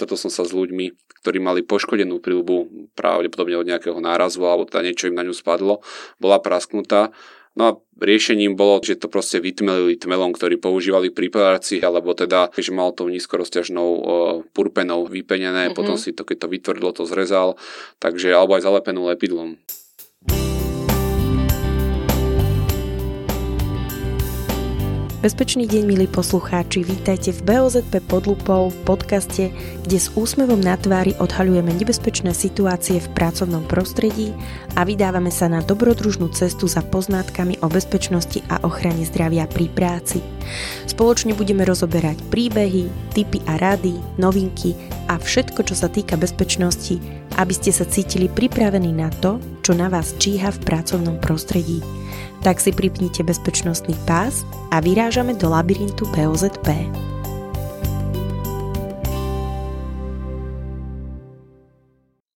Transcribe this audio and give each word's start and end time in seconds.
stretol 0.00 0.16
som 0.16 0.32
sa 0.32 0.48
s 0.48 0.56
ľuďmi, 0.56 0.96
ktorí 1.20 1.36
mali 1.44 1.60
poškodenú 1.60 2.24
prilbu 2.24 2.88
pravdepodobne 2.96 3.60
od 3.60 3.68
nejakého 3.68 4.00
nárazu 4.00 4.40
alebo 4.48 4.64
teda 4.64 4.88
niečo 4.88 5.12
im 5.12 5.20
na 5.20 5.28
ňu 5.28 5.36
spadlo, 5.36 5.84
bola 6.16 6.40
prasknutá. 6.40 7.12
No 7.58 7.62
a 7.66 7.70
riešením 7.98 8.54
bolo, 8.54 8.78
že 8.80 8.96
to 8.96 9.10
proste 9.10 9.42
vytmelili 9.42 9.98
tmelom, 9.98 10.30
ktorý 10.32 10.56
používali 10.56 11.10
pri 11.10 11.28
práci, 11.34 11.82
alebo 11.82 12.14
teda, 12.14 12.48
že 12.54 12.70
mal 12.70 12.94
tou 12.94 13.10
nízkorozťažnou 13.10 13.88
uh, 13.90 14.02
purpenou 14.54 15.10
vypenené, 15.10 15.68
mm-hmm. 15.68 15.76
potom 15.76 15.98
si 15.98 16.14
to, 16.14 16.22
keď 16.22 16.46
to 16.46 16.48
vytvrdlo, 16.48 16.94
to 16.94 17.04
zrezal, 17.10 17.58
takže, 17.98 18.30
alebo 18.30 18.54
aj 18.54 18.64
zalepenú 18.64 19.10
lepidlom. 19.10 19.58
Bezpečný 25.20 25.68
deň, 25.68 25.84
milí 25.84 26.08
poslucháči, 26.08 26.80
vítajte 26.80 27.36
v 27.36 27.44
BOZP 27.44 28.00
pod 28.08 28.24
lupou 28.24 28.72
v 28.72 28.78
podcaste, 28.88 29.52
kde 29.84 29.98
s 30.00 30.08
úsmevom 30.16 30.56
na 30.56 30.80
tvári 30.80 31.12
odhaľujeme 31.20 31.76
nebezpečné 31.76 32.32
situácie 32.32 33.04
v 33.04 33.12
pracovnom 33.12 33.60
prostredí 33.68 34.32
a 34.80 34.88
vydávame 34.88 35.28
sa 35.28 35.52
na 35.52 35.60
dobrodružnú 35.60 36.32
cestu 36.32 36.64
za 36.72 36.80
poznátkami 36.80 37.60
o 37.60 37.68
bezpečnosti 37.68 38.40
a 38.48 38.64
ochrane 38.64 39.04
zdravia 39.04 39.44
pri 39.44 39.68
práci. 39.68 40.24
Spoločne 40.88 41.36
budeme 41.36 41.68
rozoberať 41.68 42.16
príbehy, 42.32 43.12
tipy 43.12 43.44
a 43.44 43.60
rady, 43.60 44.00
novinky 44.16 44.72
a 45.12 45.20
všetko, 45.20 45.68
čo 45.68 45.76
sa 45.76 45.92
týka 45.92 46.16
bezpečnosti, 46.16 46.96
aby 47.36 47.52
ste 47.52 47.76
sa 47.76 47.84
cítili 47.84 48.24
pripravení 48.24 48.88
na 48.88 49.12
to, 49.20 49.36
čo 49.60 49.76
na 49.76 49.92
vás 49.92 50.16
číha 50.16 50.48
v 50.48 50.64
pracovnom 50.64 51.20
prostredí 51.20 51.84
tak 52.40 52.60
si 52.60 52.72
pripnite 52.72 53.20
bezpečnostný 53.20 53.96
pás 54.08 54.48
a 54.72 54.80
vyrážame 54.80 55.36
do 55.36 55.52
labyrintu 55.52 56.08
BOZP. 56.08 56.68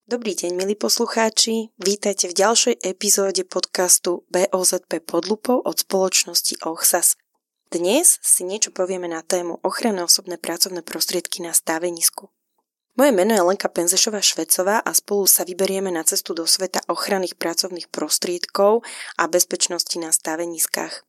Dobrý 0.04 0.36
deň, 0.36 0.52
milí 0.54 0.76
poslucháči. 0.76 1.72
Vítajte 1.80 2.30
v 2.30 2.36
ďalšej 2.36 2.74
epizóde 2.86 3.42
podcastu 3.48 4.22
BOZP 4.30 5.02
pod 5.02 5.26
lupou 5.26 5.58
od 5.58 5.74
spoločnosti 5.74 6.62
OXAS. 6.62 7.18
Dnes 7.72 8.22
si 8.22 8.46
niečo 8.46 8.70
povieme 8.70 9.10
na 9.10 9.24
tému 9.26 9.58
ochranné 9.66 10.04
osobné 10.06 10.38
pracovné 10.38 10.86
prostriedky 10.86 11.42
na 11.42 11.50
stavenisku. 11.50 12.33
Moje 12.94 13.10
meno 13.10 13.34
je 13.34 13.42
Lenka 13.42 13.66
Penzešová 13.66 14.22
Švecová 14.22 14.78
a 14.78 14.94
spolu 14.94 15.26
sa 15.26 15.42
vyberieme 15.42 15.90
na 15.90 16.06
cestu 16.06 16.30
do 16.30 16.46
sveta 16.46 16.78
ochranných 16.86 17.34
pracovných 17.34 17.90
prostriedkov 17.90 18.86
a 19.18 19.26
bezpečnosti 19.26 19.98
na 19.98 20.14
staveniskách. 20.14 21.02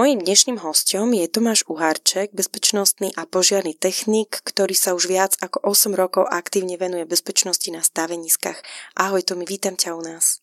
Mojím 0.00 0.24
dnešným 0.24 0.64
hostom 0.64 1.12
je 1.12 1.28
Tomáš 1.28 1.68
Uhárček, 1.68 2.32
bezpečnostný 2.32 3.12
a 3.20 3.28
požiarný 3.28 3.76
technik, 3.76 4.40
ktorý 4.48 4.72
sa 4.72 4.96
už 4.96 5.12
viac 5.12 5.36
ako 5.44 5.68
8 5.68 5.92
rokov 5.92 6.24
aktívne 6.24 6.80
venuje 6.80 7.04
bezpečnosti 7.04 7.68
na 7.68 7.84
staveniskách. 7.84 8.56
Ahoj 8.96 9.20
Tomi, 9.28 9.44
vítam 9.44 9.76
ťa 9.76 10.00
u 10.00 10.00
nás. 10.00 10.40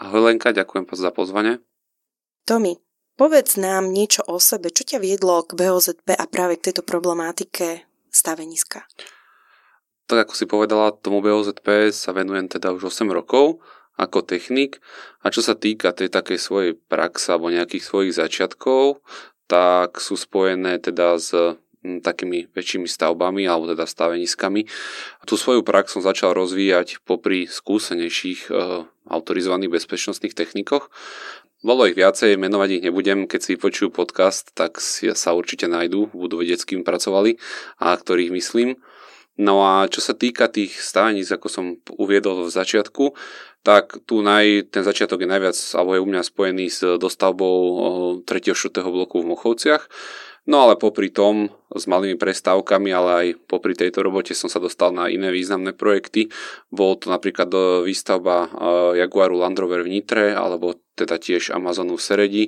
Ahoj 0.00 0.24
Lenka, 0.24 0.56
ďakujem 0.56 0.88
za 0.88 1.12
pozvanie. 1.12 1.60
Tomi, 2.48 2.80
povedz 3.20 3.60
nám 3.60 3.92
niečo 3.92 4.24
o 4.24 4.40
sebe, 4.40 4.72
čo 4.72 4.88
ťa 4.88 5.04
viedlo 5.04 5.44
k 5.44 5.52
BOZP 5.52 6.16
a 6.16 6.24
práve 6.24 6.56
k 6.56 6.72
tejto 6.72 6.80
problematike 6.80 7.84
staveniska 8.08 8.88
tak 10.08 10.24
ako 10.24 10.32
si 10.32 10.48
povedala, 10.48 10.96
tomu 10.96 11.20
BOZP 11.20 11.92
sa 11.92 12.16
venujem 12.16 12.48
teda 12.48 12.72
už 12.72 12.88
8 12.88 13.12
rokov 13.12 13.60
ako 14.00 14.24
technik 14.24 14.80
a 15.20 15.28
čo 15.28 15.44
sa 15.44 15.52
týka 15.52 15.92
tej 15.92 16.08
takej 16.08 16.38
svojej 16.40 16.72
praxe 16.74 17.34
alebo 17.34 17.52
nejakých 17.52 17.84
svojich 17.84 18.12
začiatkov, 18.16 19.04
tak 19.50 20.00
sú 20.00 20.16
spojené 20.16 20.80
teda 20.80 21.20
s 21.20 21.34
takými 21.82 22.50
väčšími 22.50 22.90
stavbami 22.90 23.46
alebo 23.46 23.70
teda 23.70 23.86
staveniskami. 23.86 24.66
Tú 25.24 25.38
svoju 25.38 25.62
prax 25.62 25.94
som 25.94 26.02
začal 26.02 26.34
rozvíjať 26.34 27.04
popri 27.06 27.46
skúsenejších 27.46 28.50
e, 28.50 28.84
autorizovaných 29.08 29.78
bezpečnostných 29.78 30.34
technikoch. 30.34 30.90
Bolo 31.62 31.90
ich 31.90 31.98
viacej, 31.98 32.38
menovať 32.38 32.78
ich 32.78 32.84
nebudem, 32.86 33.26
keď 33.26 33.40
si 33.42 33.50
vypočujú 33.58 33.90
podcast, 33.90 34.54
tak 34.54 34.78
sa 34.82 35.34
určite 35.34 35.66
nájdú, 35.66 36.14
budú 36.14 36.38
vedieť, 36.38 36.58
s 36.62 36.68
kým 36.70 36.86
pracovali 36.86 37.38
a 37.82 37.98
ktorých 37.98 38.30
myslím. 38.30 38.78
No 39.38 39.62
a 39.62 39.86
čo 39.86 40.02
sa 40.02 40.18
týka 40.18 40.50
tých 40.50 40.74
stánic, 40.82 41.30
ako 41.30 41.46
som 41.46 41.64
uviedol 41.94 42.50
v 42.50 42.50
začiatku, 42.50 43.14
tak 43.62 44.02
tu 44.02 44.18
naj, 44.18 44.70
ten 44.74 44.82
začiatok 44.82 45.22
je 45.22 45.30
najviac, 45.30 45.54
alebo 45.78 45.94
je 45.94 46.02
u 46.02 46.08
mňa 46.10 46.22
spojený 46.26 46.66
s 46.66 46.80
dostavbou 46.98 47.56
3. 48.26 48.26
4. 48.26 48.82
bloku 48.82 49.22
v 49.22 49.30
Mochovciach. 49.34 49.86
No 50.48 50.64
ale 50.64 50.80
popri 50.80 51.12
tom, 51.12 51.52
s 51.68 51.84
malými 51.84 52.16
prestávkami, 52.16 52.88
ale 52.88 53.10
aj 53.12 53.26
popri 53.44 53.76
tejto 53.76 54.00
robote 54.00 54.32
som 54.32 54.48
sa 54.48 54.56
dostal 54.56 54.96
na 54.96 55.12
iné 55.12 55.28
významné 55.28 55.76
projekty. 55.76 56.32
Bol 56.72 56.96
to 56.96 57.12
napríklad 57.12 57.52
e, 57.52 57.84
výstavba 57.84 58.48
e, 58.48 58.48
Jaguaru 59.04 59.36
Land 59.36 59.60
Rover 59.60 59.84
v 59.84 59.92
Nitre, 59.92 60.32
alebo 60.32 60.80
teda 60.96 61.20
tiež 61.20 61.52
Amazonu 61.52 62.00
v 62.00 62.02
Seredi. 62.02 62.44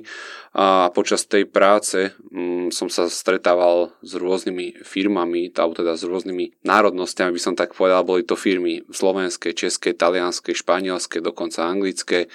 A 0.57 0.89
počas 0.89 1.29
tej 1.29 1.45
práce 1.45 2.17
mm, 2.33 2.73
som 2.73 2.89
sa 2.89 3.05
stretával 3.05 3.93
s 4.01 4.17
rôznymi 4.17 4.81
firmami, 4.81 5.53
alebo 5.53 5.77
teda 5.77 5.93
s 5.93 6.01
rôznymi 6.01 6.65
národnostiami, 6.65 7.37
by 7.37 7.41
som 7.41 7.53
tak 7.53 7.77
povedal. 7.77 8.01
Boli 8.01 8.25
to 8.25 8.33
firmy 8.33 8.81
slovenské, 8.89 9.53
české, 9.53 9.93
talianské, 9.93 10.57
španielské, 10.57 11.21
dokonca 11.21 11.69
anglické. 11.69 12.25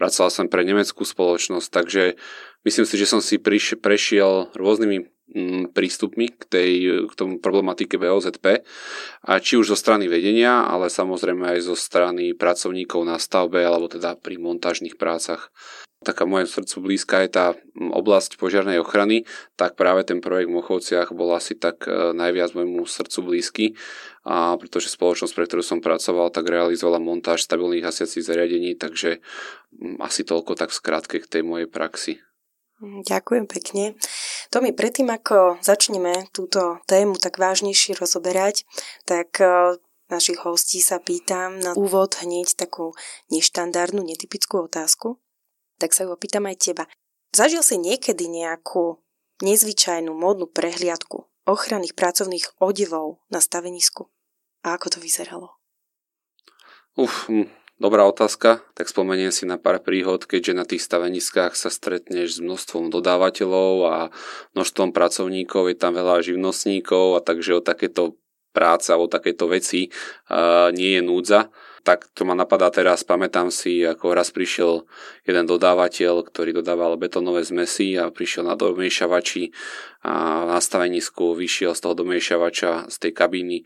Pracoval 0.00 0.32
som 0.32 0.48
pre 0.48 0.64
nemeckú 0.64 1.04
spoločnosť, 1.04 1.68
takže 1.68 2.16
Myslím 2.60 2.84
si, 2.84 3.00
že 3.00 3.08
som 3.08 3.24
si 3.24 3.40
priš- 3.40 3.80
prešiel 3.80 4.52
rôznymi 4.52 4.98
mm, 5.32 5.64
prístupmi 5.72 6.28
k, 6.28 6.42
tej, 6.44 6.70
k 7.08 7.12
tomu 7.16 7.40
problematike 7.40 7.96
BOZP, 7.96 8.66
a 9.24 9.32
či 9.40 9.56
už 9.56 9.72
zo 9.72 9.76
strany 9.78 10.12
vedenia, 10.12 10.68
ale 10.68 10.92
samozrejme 10.92 11.56
aj 11.56 11.60
zo 11.64 11.76
strany 11.76 12.36
pracovníkov 12.36 13.00
na 13.08 13.16
stavbe 13.16 13.64
alebo 13.64 13.88
teda 13.88 14.20
pri 14.20 14.36
montážnych 14.36 15.00
prácach. 15.00 15.48
Taká 16.00 16.24
mojemu 16.24 16.48
srdcu 16.48 16.76
blízka 16.80 17.20
je 17.20 17.28
tá 17.28 17.46
mm, 17.52 17.92
oblasť 17.92 18.40
požiarnej 18.40 18.80
ochrany, 18.80 19.28
tak 19.56 19.76
práve 19.76 20.04
ten 20.08 20.24
projekt 20.24 20.48
v 20.48 20.56
Mochovciach 20.56 21.12
bol 21.12 21.28
asi 21.36 21.56
tak 21.56 21.84
e, 21.84 22.16
najviac 22.16 22.56
môjmu 22.56 22.88
srdcu 22.88 23.18
blízky, 23.20 23.64
a 24.24 24.56
pretože 24.56 24.92
spoločnosť, 24.92 25.32
pre 25.36 25.44
ktorú 25.44 25.60
som 25.60 25.84
pracoval, 25.84 26.32
tak 26.32 26.48
realizovala 26.48 27.00
montáž 27.00 27.44
stabilných 27.44 27.84
hasiacich 27.84 28.24
zariadení, 28.24 28.80
takže 28.80 29.20
mm, 29.76 30.00
asi 30.00 30.24
toľko 30.24 30.56
tak 30.56 30.72
v 30.72 30.80
skratke 30.80 31.16
k 31.20 31.28
tej 31.28 31.42
mojej 31.44 31.68
praxi. 31.68 32.20
Ďakujem 32.80 33.44
pekne. 33.44 33.92
Tomi, 34.48 34.72
predtým 34.72 35.12
ako 35.12 35.60
začneme 35.60 36.32
túto 36.32 36.80
tému 36.88 37.20
tak 37.20 37.36
vážnejšie 37.36 37.92
rozoberať, 37.92 38.64
tak 39.04 39.36
e, 39.36 39.76
našich 40.08 40.40
hostí 40.40 40.80
sa 40.80 40.96
pýtam 40.96 41.60
na 41.60 41.76
úvod 41.76 42.16
hneď 42.24 42.56
takú 42.56 42.96
neštandardnú, 43.28 44.00
netypickú 44.00 44.64
otázku. 44.64 45.20
Tak 45.76 45.92
sa 45.92 46.08
ju 46.08 46.16
opýtam 46.16 46.48
aj 46.48 46.56
teba. 46.56 46.84
Zažil 47.36 47.60
si 47.60 47.76
niekedy 47.76 48.32
nejakú 48.32 48.96
nezvyčajnú 49.44 50.16
módnu 50.16 50.48
prehliadku 50.48 51.28
ochranných 51.44 51.92
pracovných 51.92 52.56
odevov 52.64 53.20
na 53.28 53.44
stavenisku? 53.44 54.08
A 54.64 54.76
ako 54.76 54.96
to 54.96 54.98
vyzeralo? 55.04 55.60
Uf, 56.96 57.28
Dobrá 57.80 58.04
otázka, 58.04 58.60
tak 58.76 58.92
spomeniem 58.92 59.32
si 59.32 59.48
na 59.48 59.56
pár 59.56 59.80
príhod, 59.80 60.28
keďže 60.28 60.52
na 60.52 60.68
tých 60.68 60.84
staveniskách 60.84 61.56
sa 61.56 61.72
stretneš 61.72 62.36
s 62.36 62.44
množstvom 62.44 62.92
dodávateľov 62.92 63.72
a 63.88 63.96
množstvom 64.52 64.92
pracovníkov, 64.92 65.72
je 65.72 65.76
tam 65.80 65.96
veľa 65.96 66.20
živnostníkov 66.20 67.16
a 67.16 67.24
takže 67.24 67.56
o 67.56 67.64
takéto 67.64 68.20
práce 68.52 68.92
alebo 68.92 69.08
takéto 69.08 69.48
veci 69.48 69.88
uh, 69.88 70.68
nie 70.76 71.00
je 71.00 71.02
núdza 71.08 71.48
tak 71.80 72.12
to 72.12 72.28
ma 72.28 72.36
napadá 72.36 72.68
teraz, 72.68 73.02
pamätám 73.02 73.48
si, 73.48 73.80
ako 73.82 74.12
raz 74.12 74.28
prišiel 74.30 74.84
jeden 75.24 75.44
dodávateľ, 75.48 76.24
ktorý 76.28 76.56
dodával 76.56 77.00
betonové 77.00 77.40
zmesy 77.40 77.96
a 77.96 78.12
prišiel 78.12 78.46
na 78.46 78.54
domiešavači 78.54 79.52
a 80.04 80.44
na 80.48 80.58
stavenisku 80.60 81.32
vyšiel 81.36 81.72
z 81.72 81.80
toho 81.80 81.94
domiešavača 81.96 82.92
z 82.92 82.96
tej 83.00 83.12
kabíny 83.12 83.56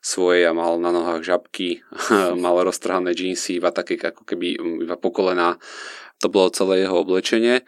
svojej 0.00 0.48
a 0.48 0.56
mal 0.56 0.80
na 0.80 0.92
nohách 0.92 1.24
žabky, 1.24 1.84
mal 2.44 2.56
roztrhané 2.64 3.12
džínsy, 3.12 3.60
iba 3.60 3.68
také 3.68 4.00
ako 4.00 4.24
keby 4.24 4.58
iba 4.88 4.96
pokolená. 4.96 5.60
To 6.18 6.26
bolo 6.26 6.50
celé 6.50 6.82
jeho 6.82 6.98
oblečenie 6.98 7.62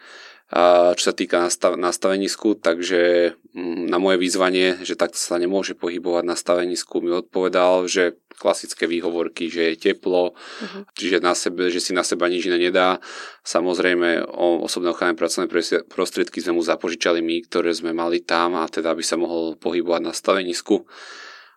čo 0.99 1.03
sa 1.07 1.15
týka 1.15 1.47
nastavenisku, 1.79 2.59
takže 2.59 3.33
mm, 3.55 3.87
na 3.87 4.03
moje 4.03 4.19
výzvanie, 4.19 4.83
že 4.83 4.99
takto 4.99 5.15
sa 5.15 5.39
nemôže 5.39 5.79
pohybovať 5.79 6.23
na 6.27 6.35
stavenisku, 6.35 6.99
mi 6.99 7.15
odpovedal, 7.15 7.87
že 7.87 8.19
klasické 8.35 8.83
výhovorky, 8.83 9.47
že 9.47 9.71
je 9.71 9.93
teplo, 9.93 10.35
uh-huh. 10.35 10.83
čiže 10.97 11.23
na 11.23 11.37
sebe, 11.37 11.71
že 11.71 11.79
si 11.79 11.95
na 11.95 12.01
seba 12.03 12.27
nič 12.27 12.51
iné 12.51 12.57
nedá. 12.57 12.99
Samozrejme, 13.47 14.27
o 14.27 14.65
osobné 14.65 14.91
ochranné 14.91 15.15
pracovné 15.15 15.47
prostriedky 15.87 16.41
sme 16.43 16.57
mu 16.59 16.65
zapožičali 16.65 17.21
my, 17.21 17.47
ktoré 17.47 17.71
sme 17.71 17.95
mali 17.95 18.19
tam 18.19 18.59
a 18.59 18.67
teda 18.67 18.91
by 18.97 19.03
sa 19.05 19.15
mohol 19.15 19.55
pohybovať 19.55 20.01
na 20.03 20.11
stavenisku. 20.11 20.83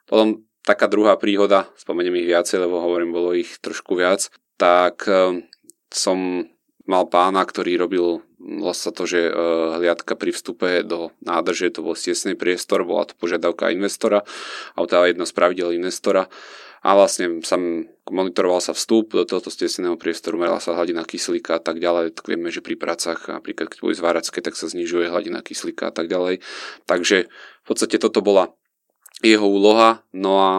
Potom 0.07 0.45
taká 0.63 0.87
druhá 0.87 1.19
príhoda, 1.19 1.67
spomeniem 1.81 2.21
ich 2.21 2.31
viacej, 2.31 2.63
lebo 2.63 2.79
hovorím, 2.79 3.17
bolo 3.17 3.35
ich 3.35 3.59
trošku 3.59 3.97
viac, 3.99 4.29
tak 4.61 5.09
ehm, 5.09 5.49
som 5.89 6.47
mal 6.85 7.09
pána, 7.09 7.45
ktorý 7.45 7.81
robil 7.81 8.21
vlastne 8.39 8.93
to, 8.93 9.09
že 9.09 9.29
e, 9.29 9.33
hliadka 9.81 10.17
pri 10.21 10.37
vstupe 10.37 10.85
do 10.85 11.13
nádrže, 11.25 11.73
to 11.73 11.81
bol 11.81 11.97
stiesný 11.97 12.37
priestor, 12.37 12.85
bola 12.85 13.09
to 13.09 13.17
požiadavka 13.17 13.73
investora, 13.73 14.23
alebo 14.77 14.87
teda 14.89 15.09
jedno 15.09 15.25
z 15.25 15.33
pravidel 15.33 15.73
investora 15.73 16.29
a 16.85 16.93
vlastne 16.93 17.41
sam 17.41 17.89
monitoroval 18.13 18.61
sa 18.61 18.77
vstup 18.77 19.17
do 19.17 19.25
tohoto 19.25 19.49
stesneného 19.49 19.97
priestoru, 19.97 20.37
merala 20.37 20.61
sa 20.61 20.77
hladina 20.77 21.01
kyslíka 21.09 21.57
a 21.57 21.63
tak 21.65 21.81
ďalej. 21.81 22.13
Tak 22.13 22.29
vieme, 22.29 22.53
že 22.53 22.61
pri 22.61 22.77
prácach, 22.77 23.25
napríklad 23.25 23.73
keď 23.73 23.81
boli 23.81 23.97
zváracké, 23.97 24.45
tak 24.45 24.53
sa 24.53 24.69
znižuje 24.69 25.09
hladina 25.09 25.41
kyslíka 25.41 25.89
a 25.89 25.93
tak 25.97 26.13
ďalej. 26.13 26.45
Takže 26.85 27.33
v 27.33 27.65
podstate 27.65 27.97
toto 27.97 28.21
bola 28.21 28.53
jeho 29.25 29.49
úloha. 29.49 30.05
No 30.13 30.33
a 30.45 30.51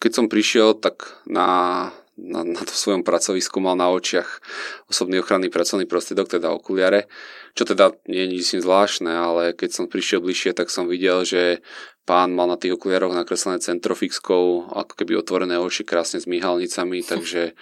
keď 0.00 0.12
som 0.16 0.32
prišiel, 0.32 0.80
tak 0.80 1.20
na 1.28 1.92
na, 2.16 2.42
na 2.42 2.62
to 2.64 2.72
svojom 2.72 3.04
pracovisku 3.04 3.60
mal 3.60 3.76
na 3.76 3.92
očiach 3.92 4.40
osobný 4.88 5.20
ochranný 5.20 5.52
pracovný 5.52 5.84
prostriedok, 5.84 6.32
teda 6.32 6.48
okuliare, 6.50 7.06
čo 7.52 7.68
teda 7.68 7.92
nie 8.08 8.24
je 8.24 8.32
nič 8.32 8.44
zvláštne, 8.64 9.12
ale 9.12 9.52
keď 9.52 9.70
som 9.72 9.84
prišiel 9.86 10.24
bližšie, 10.24 10.56
tak 10.56 10.72
som 10.72 10.88
videl, 10.88 11.22
že 11.28 11.60
pán 12.08 12.32
mal 12.32 12.48
na 12.48 12.56
tých 12.56 12.76
okuliaroch 12.76 13.12
nakreslené 13.12 13.60
centrofixkou, 13.60 14.72
ako 14.72 14.92
keby 14.96 15.20
otvorené 15.20 15.60
oči 15.60 15.84
krásne 15.84 16.18
s 16.18 16.26
myhalnicami, 16.26 17.04
takže 17.04 17.52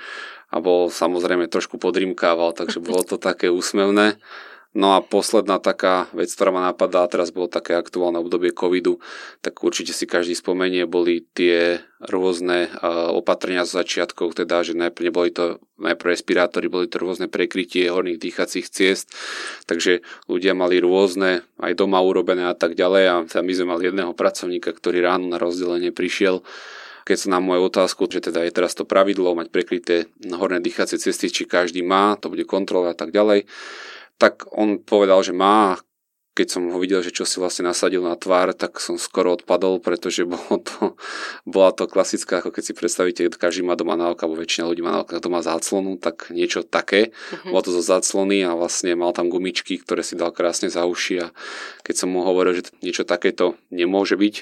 a 0.54 0.62
bol 0.62 0.86
samozrejme 0.86 1.50
trošku 1.50 1.82
podrimkával, 1.82 2.54
takže 2.54 2.78
bolo 2.78 3.02
to 3.02 3.18
také 3.18 3.50
úsmevné. 3.50 4.22
No 4.74 4.98
a 4.98 5.06
posledná 5.06 5.62
taká 5.62 6.10
vec, 6.10 6.34
ktorá 6.34 6.50
ma 6.50 6.66
napadá, 6.66 7.06
teraz 7.06 7.30
bolo 7.30 7.46
také 7.46 7.78
aktuálne 7.78 8.18
obdobie 8.18 8.50
covidu, 8.50 8.98
tak 9.38 9.62
určite 9.62 9.94
si 9.94 10.02
každý 10.02 10.34
spomenie, 10.34 10.82
boli 10.82 11.22
tie 11.30 11.78
rôzne 12.02 12.74
opatrenia 13.14 13.62
z 13.62 13.70
začiatkov, 13.70 14.34
teda, 14.34 14.66
že 14.66 14.74
najprv 14.74 15.04
neboli 15.06 15.30
to 15.30 15.62
najprv 15.78 16.18
respirátory, 16.18 16.66
boli 16.66 16.90
to 16.90 16.98
rôzne 16.98 17.30
prekrytie 17.30 17.86
horných 17.86 18.18
dýchacích 18.18 18.66
ciest, 18.66 19.14
takže 19.70 20.02
ľudia 20.26 20.58
mali 20.58 20.82
rôzne, 20.82 21.46
aj 21.62 21.72
doma 21.78 22.02
urobené 22.02 22.50
a 22.50 22.58
tak 22.58 22.74
ďalej. 22.74 23.04
A 23.30 23.42
my 23.46 23.52
sme 23.54 23.78
mali 23.78 23.94
jedného 23.94 24.10
pracovníka, 24.10 24.74
ktorý 24.74 25.06
ráno 25.06 25.30
na 25.30 25.38
rozdelenie 25.38 25.94
prišiel 25.94 26.42
keď 27.04 27.16
sa 27.20 27.36
na 27.36 27.40
moju 27.40 27.68
otázku, 27.68 28.08
že 28.08 28.24
teda 28.24 28.48
je 28.48 28.52
teraz 28.56 28.72
to 28.72 28.88
pravidlo 28.88 29.36
mať 29.36 29.52
prekryté 29.52 30.08
horné 30.24 30.56
dýchacie 30.64 30.96
cesty, 30.96 31.28
či 31.28 31.44
každý 31.44 31.84
má, 31.84 32.16
to 32.16 32.32
bude 32.32 32.48
kontrolovať 32.48 32.96
a 32.96 32.96
tak 32.96 33.10
ďalej, 33.12 33.44
tak 34.18 34.46
on 34.54 34.80
povedal, 34.80 35.22
že 35.22 35.32
má 35.32 35.76
keď 36.34 36.46
som 36.50 36.66
ho 36.66 36.78
videl, 36.82 36.98
že 36.98 37.14
čo 37.14 37.22
si 37.22 37.38
vlastne 37.38 37.70
nasadil 37.70 38.02
na 38.02 38.18
tvár, 38.18 38.50
tak 38.58 38.82
som 38.82 38.98
skoro 38.98 39.38
odpadol, 39.38 39.78
pretože 39.78 40.26
bolo 40.30 40.58
to, 40.58 40.98
bola 41.46 41.70
to 41.70 41.86
klasická, 41.86 42.42
ako 42.42 42.50
keď 42.50 42.62
si 42.66 42.72
predstavíte, 42.74 43.22
každý 43.38 43.62
má 43.62 43.78
doma 43.78 43.94
nálka, 43.94 44.26
alebo 44.26 44.42
väčšina 44.42 44.66
ľudí 44.66 44.82
má 44.82 44.90
nálka 44.90 45.22
doma 45.22 45.46
záclonu, 45.46 45.94
tak 45.94 46.34
niečo 46.34 46.66
také. 46.66 47.14
Uh-huh. 47.14 47.54
Bolo 47.54 47.62
to 47.62 47.70
zo 47.78 47.82
záclony 47.86 48.42
a 48.42 48.58
vlastne 48.58 48.98
mal 48.98 49.14
tam 49.14 49.30
gumičky, 49.30 49.78
ktoré 49.78 50.02
si 50.02 50.18
dal 50.18 50.34
krásne 50.34 50.66
za 50.66 50.82
uši 50.82 51.22
a 51.22 51.26
keď 51.86 51.94
som 52.02 52.10
mu 52.10 52.26
hovoril, 52.26 52.58
že 52.58 52.74
niečo 52.82 53.06
takéto 53.06 53.54
nemôže 53.70 54.18
byť, 54.18 54.34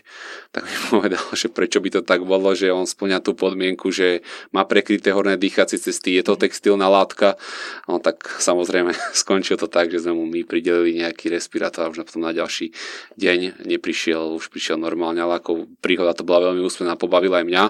tak 0.56 0.64
mi 0.64 0.76
povedal, 0.96 1.24
že 1.36 1.52
prečo 1.52 1.84
by 1.84 1.92
to 1.92 2.00
tak 2.00 2.24
bolo, 2.24 2.56
že 2.56 2.72
on 2.72 2.88
splňa 2.88 3.20
tú 3.20 3.36
podmienku, 3.36 3.92
že 3.92 4.24
má 4.48 4.64
prekryté 4.64 5.12
horné 5.12 5.36
dýchacie 5.36 5.76
cesty, 5.76 6.16
je 6.16 6.24
to 6.24 6.40
textilná 6.40 6.88
látka. 6.88 7.36
No 7.84 8.00
tak 8.00 8.24
samozrejme 8.40 8.96
skončil 9.20 9.60
to 9.60 9.68
tak, 9.68 9.92
že 9.92 10.08
sme 10.08 10.16
mu 10.16 10.24
my 10.24 10.40
pridelili 10.48 11.04
nejaký 11.04 11.28
respirátor 11.28 11.81
a 11.82 11.90
už 11.90 12.06
potom 12.06 12.22
na 12.22 12.30
ďalší 12.30 12.70
deň 13.18 13.66
neprišiel, 13.66 14.38
už 14.38 14.48
prišiel 14.48 14.78
normálne, 14.78 15.20
ale 15.20 15.42
ako 15.42 15.66
príhoda 15.82 16.14
to 16.14 16.22
bola 16.22 16.50
veľmi 16.50 16.62
úsmevná, 16.62 16.94
pobavila 16.94 17.42
aj 17.42 17.46
mňa, 17.46 17.64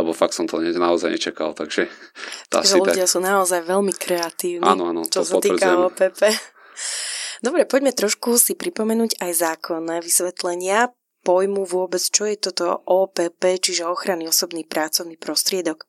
lebo 0.00 0.10
fakt 0.16 0.32
som 0.32 0.48
to 0.48 0.58
naozaj 0.58 1.12
nečakal, 1.12 1.52
takže 1.52 1.92
to 2.48 2.64
asi 2.64 2.80
ľudia 2.80 3.06
tak... 3.06 3.12
sú 3.12 3.18
naozaj 3.20 3.60
veľmi 3.62 3.92
kreatívni, 3.92 4.64
áno, 4.64 4.90
áno, 4.90 5.04
čo 5.04 5.22
sa 5.22 5.38
týka 5.38 5.88
OPP. 5.92 6.20
Dobre, 7.42 7.66
poďme 7.66 7.90
trošku 7.90 8.38
si 8.38 8.54
pripomenúť 8.54 9.18
aj 9.18 9.30
zákonné 9.34 9.98
vysvetlenia 9.98 10.94
pojmu 11.26 11.66
vôbec, 11.66 12.02
čo 12.02 12.26
je 12.26 12.38
toto 12.38 12.82
OPP, 12.86 13.58
čiže 13.62 13.86
ochranný 13.86 14.30
osobný 14.30 14.66
pracovný 14.66 15.18
prostriedok. 15.18 15.86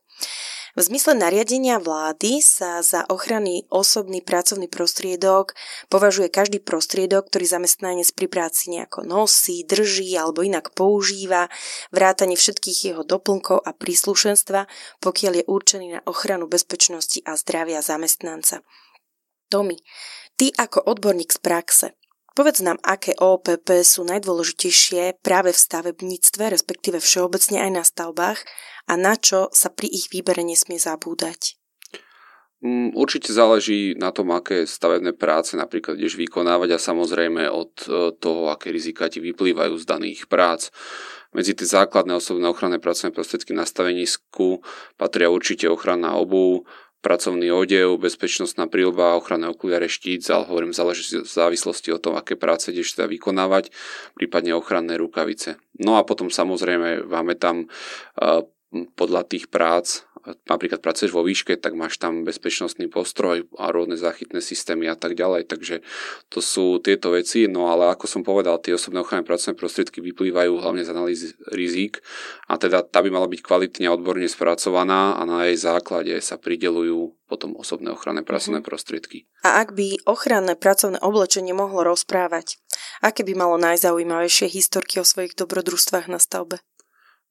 V 0.74 0.82
zmysle 0.82 1.14
nariadenia 1.14 1.78
vlády 1.78 2.42
sa 2.42 2.82
za 2.82 3.06
ochranný 3.06 3.70
osobný 3.70 4.26
pracovný 4.26 4.66
prostriedok 4.66 5.54
považuje 5.86 6.34
každý 6.34 6.66
prostriedok, 6.66 7.30
ktorý 7.30 7.46
zamestnanec 7.46 8.10
pri 8.18 8.26
práci 8.26 8.74
nejako 8.74 9.06
nosí, 9.06 9.62
drží 9.70 10.18
alebo 10.18 10.42
inak 10.42 10.74
používa, 10.74 11.46
vrátanie 11.94 12.34
všetkých 12.34 12.90
jeho 12.90 13.06
doplnkov 13.06 13.62
a 13.62 13.70
príslušenstva, 13.70 14.66
pokiaľ 14.98 15.46
je 15.46 15.46
určený 15.46 15.88
na 15.94 16.02
ochranu 16.10 16.50
bezpečnosti 16.50 17.22
a 17.22 17.38
zdravia 17.38 17.86
zamestnanca. 17.86 18.66
Tomi, 19.54 19.78
ty 20.42 20.50
ako 20.58 20.90
odborník 20.90 21.30
z 21.30 21.38
praxe, 21.38 21.88
Povedz 22.34 22.66
nám, 22.66 22.82
aké 22.82 23.14
OPP 23.14 23.86
sú 23.86 24.02
najdôležitejšie 24.10 25.22
práve 25.22 25.54
v 25.54 25.64
stavebníctve, 25.70 26.50
respektíve 26.50 26.98
všeobecne 26.98 27.62
aj 27.62 27.72
na 27.72 27.84
stavbách 27.86 28.42
a 28.90 28.94
na 28.98 29.14
čo 29.14 29.54
sa 29.54 29.70
pri 29.70 29.86
ich 29.86 30.10
výbere 30.10 30.42
nesmie 30.42 30.82
zabúdať. 30.82 31.62
Mm, 32.64 32.96
určite 32.96 33.36
záleží 33.36 33.92
na 34.00 34.16
tom, 34.16 34.32
aké 34.32 34.64
stavebné 34.64 35.14
práce 35.14 35.54
napríklad 35.54 36.00
ideš 36.00 36.16
vykonávať 36.16 36.74
a 36.74 36.82
samozrejme 36.82 37.52
od 37.52 37.72
e, 37.86 38.16
toho, 38.16 38.50
aké 38.50 38.72
rizika 38.72 39.12
ti 39.12 39.20
vyplývajú 39.20 39.76
z 39.78 39.86
daných 39.86 40.32
prác. 40.32 40.72
Medzi 41.36 41.54
tie 41.54 41.68
základné 41.68 42.16
osobné 42.16 42.48
ochranné 42.48 42.80
pracovné 42.80 43.12
prostriedky 43.12 43.52
na 43.52 43.68
stavenisku 43.68 44.64
patria 44.96 45.28
určite 45.28 45.68
ochranná 45.68 46.16
obu, 46.16 46.64
pracovný 47.04 47.52
odev, 47.52 48.00
bezpečnostná 48.00 48.72
prílba, 48.72 49.20
ochranné 49.20 49.52
okuliare, 49.52 49.92
štít, 49.92 50.24
ale 50.32 50.48
hovorím, 50.48 50.72
záleží 50.72 51.20
v 51.20 51.28
závislosti 51.28 51.92
od 51.92 52.00
tom, 52.00 52.16
aké 52.16 52.40
práce 52.40 52.72
ideš 52.72 52.96
teda 52.96 53.12
vykonávať, 53.12 53.76
prípadne 54.16 54.56
ochranné 54.56 54.96
rukavice. 54.96 55.60
No 55.84 56.00
a 56.00 56.08
potom 56.08 56.32
samozrejme 56.32 57.04
máme 57.04 57.36
tam 57.36 57.68
podľa 58.96 59.22
tých 59.28 59.52
prác 59.52 60.08
napríklad 60.48 60.80
pracuješ 60.80 61.12
vo 61.12 61.24
výške, 61.24 61.60
tak 61.60 61.76
máš 61.76 62.00
tam 62.00 62.24
bezpečnostný 62.24 62.88
postroj 62.88 63.48
a 63.60 63.70
rôzne 63.70 64.00
záchytné 64.00 64.40
systémy 64.40 64.88
a 64.88 64.96
tak 64.96 65.20
ďalej. 65.20 65.48
Takže 65.48 65.76
to 66.32 66.40
sú 66.40 66.80
tieto 66.80 67.12
veci. 67.12 67.46
No 67.52 67.72
ale 67.72 67.92
ako 67.92 68.08
som 68.08 68.22
povedal, 68.24 68.60
tie 68.64 68.76
osobné 68.76 69.04
ochranné 69.04 69.28
pracovné 69.28 69.60
prostriedky 69.60 70.00
vyplývajú 70.00 70.60
hlavne 70.60 70.84
z 70.88 70.90
analýzy 70.92 71.28
rizík 71.52 72.00
a 72.48 72.56
teda 72.56 72.84
tá 72.84 73.04
by 73.04 73.10
mala 73.12 73.28
byť 73.28 73.42
kvalitne 73.44 73.86
a 73.88 73.96
odborne 73.96 74.26
spracovaná 74.28 75.20
a 75.20 75.22
na 75.28 75.48
jej 75.52 75.60
základe 75.60 76.16
sa 76.24 76.40
pridelujú 76.40 77.16
potom 77.28 77.58
osobné 77.58 77.90
ochranné 77.90 78.22
pracovné 78.22 78.62
mm-hmm. 78.62 78.70
prostriedky. 78.70 79.18
A 79.42 79.66
ak 79.66 79.74
by 79.74 80.06
ochranné 80.06 80.54
pracovné 80.54 81.02
oblečenie 81.02 81.58
mohlo 81.58 81.82
rozprávať, 81.82 82.62
aké 83.02 83.26
by 83.26 83.34
malo 83.34 83.58
najzaujímavejšie 83.58 84.54
historky 84.54 85.02
o 85.02 85.08
svojich 85.08 85.34
dobrodružstvách 85.34 86.08
na 86.14 86.22
stavbe? 86.22 86.62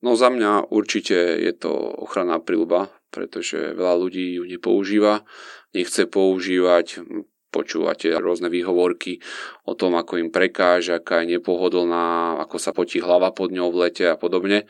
No 0.02 0.18
za 0.18 0.34
mňa 0.34 0.74
určite 0.74 1.14
je 1.14 1.52
to 1.54 1.70
ochranná 2.02 2.42
prilba, 2.42 2.90
pretože 3.14 3.78
veľa 3.78 3.94
ľudí 4.02 4.42
ju 4.42 4.44
nepoužíva, 4.44 5.22
nechce 5.70 6.10
používať, 6.10 7.06
počúvate 7.52 8.08
rôzne 8.16 8.48
výhovorky 8.48 9.20
o 9.68 9.76
tom, 9.76 9.94
ako 9.94 10.18
im 10.18 10.32
prekáže, 10.32 10.96
aká 10.96 11.22
je 11.22 11.38
nepohodlná, 11.38 12.40
ako 12.42 12.56
sa 12.56 12.72
potí 12.72 12.98
hlava 12.98 13.30
pod 13.30 13.52
ňou 13.52 13.70
v 13.70 13.86
lete 13.86 14.08
a 14.08 14.16
podobne. 14.16 14.64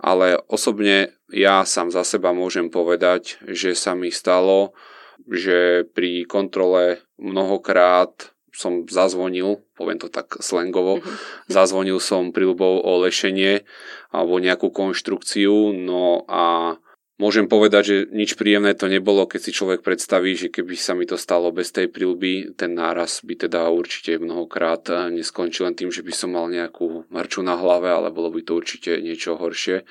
Ale 0.00 0.40
osobne 0.48 1.14
ja 1.30 1.62
sám 1.64 1.92
za 1.92 2.02
seba 2.02 2.32
môžem 2.32 2.72
povedať, 2.72 3.40
že 3.48 3.76
sa 3.76 3.96
mi 3.96 4.08
stalo, 4.12 4.76
že 5.28 5.88
pri 5.92 6.28
kontrole 6.28 7.04
mnohokrát 7.16 8.35
som 8.56 8.88
zazvonil, 8.88 9.60
poviem 9.76 10.00
to 10.00 10.08
tak 10.08 10.40
slangovo, 10.40 11.04
mm-hmm. 11.04 11.52
zazvonil 11.52 12.00
som 12.00 12.32
príľubou 12.32 12.80
o 12.80 12.92
lešenie 13.04 13.68
alebo 14.08 14.40
nejakú 14.40 14.72
konštrukciu, 14.72 15.76
no 15.76 16.24
a 16.24 16.76
Môžem 17.16 17.48
povedať, 17.48 17.82
že 17.84 17.96
nič 18.12 18.36
príjemné 18.36 18.76
to 18.76 18.92
nebolo, 18.92 19.24
keď 19.24 19.40
si 19.40 19.56
človek 19.56 19.80
predstaví, 19.80 20.36
že 20.36 20.52
keby 20.52 20.76
sa 20.76 20.92
mi 20.92 21.08
to 21.08 21.16
stalo 21.16 21.48
bez 21.48 21.72
tej 21.72 21.88
prilby, 21.88 22.52
ten 22.52 22.76
náraz 22.76 23.24
by 23.24 23.48
teda 23.48 23.72
určite 23.72 24.20
mnohokrát 24.20 25.08
neskončil 25.08 25.64
len 25.64 25.72
tým, 25.72 25.88
že 25.88 26.04
by 26.04 26.12
som 26.12 26.36
mal 26.36 26.52
nejakú 26.52 27.08
mrču 27.08 27.40
na 27.40 27.56
hlave, 27.56 27.88
ale 27.88 28.12
bolo 28.12 28.28
by 28.28 28.44
to 28.44 28.60
určite 28.60 29.00
niečo 29.00 29.40
horšie. 29.40 29.88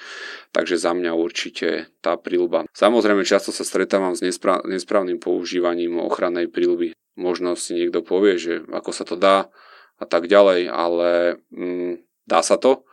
Takže 0.53 0.77
za 0.77 0.94
mňa 0.94 1.17
určite 1.17 1.89
tá 2.05 2.13
prilba. 2.13 2.70
Samozrejme, 2.77 3.25
často 3.25 3.50
sa 3.50 3.65
stretávam 3.65 4.13
s 4.13 4.22
nesprávnym 4.22 5.17
používaním 5.17 5.98
ochrannej 5.98 6.46
prilby 6.46 6.94
možno 7.15 7.55
si 7.55 7.74
niekto 7.75 8.03
povie, 8.03 8.36
že 8.38 8.53
ako 8.70 8.91
sa 8.91 9.03
to 9.08 9.15
dá 9.15 9.48
a 9.96 10.05
tak 10.05 10.27
ďalej, 10.27 10.67
ale 10.67 11.39
mm, 11.51 12.03
dá 12.27 12.44
sa 12.44 12.60
to. 12.60 12.84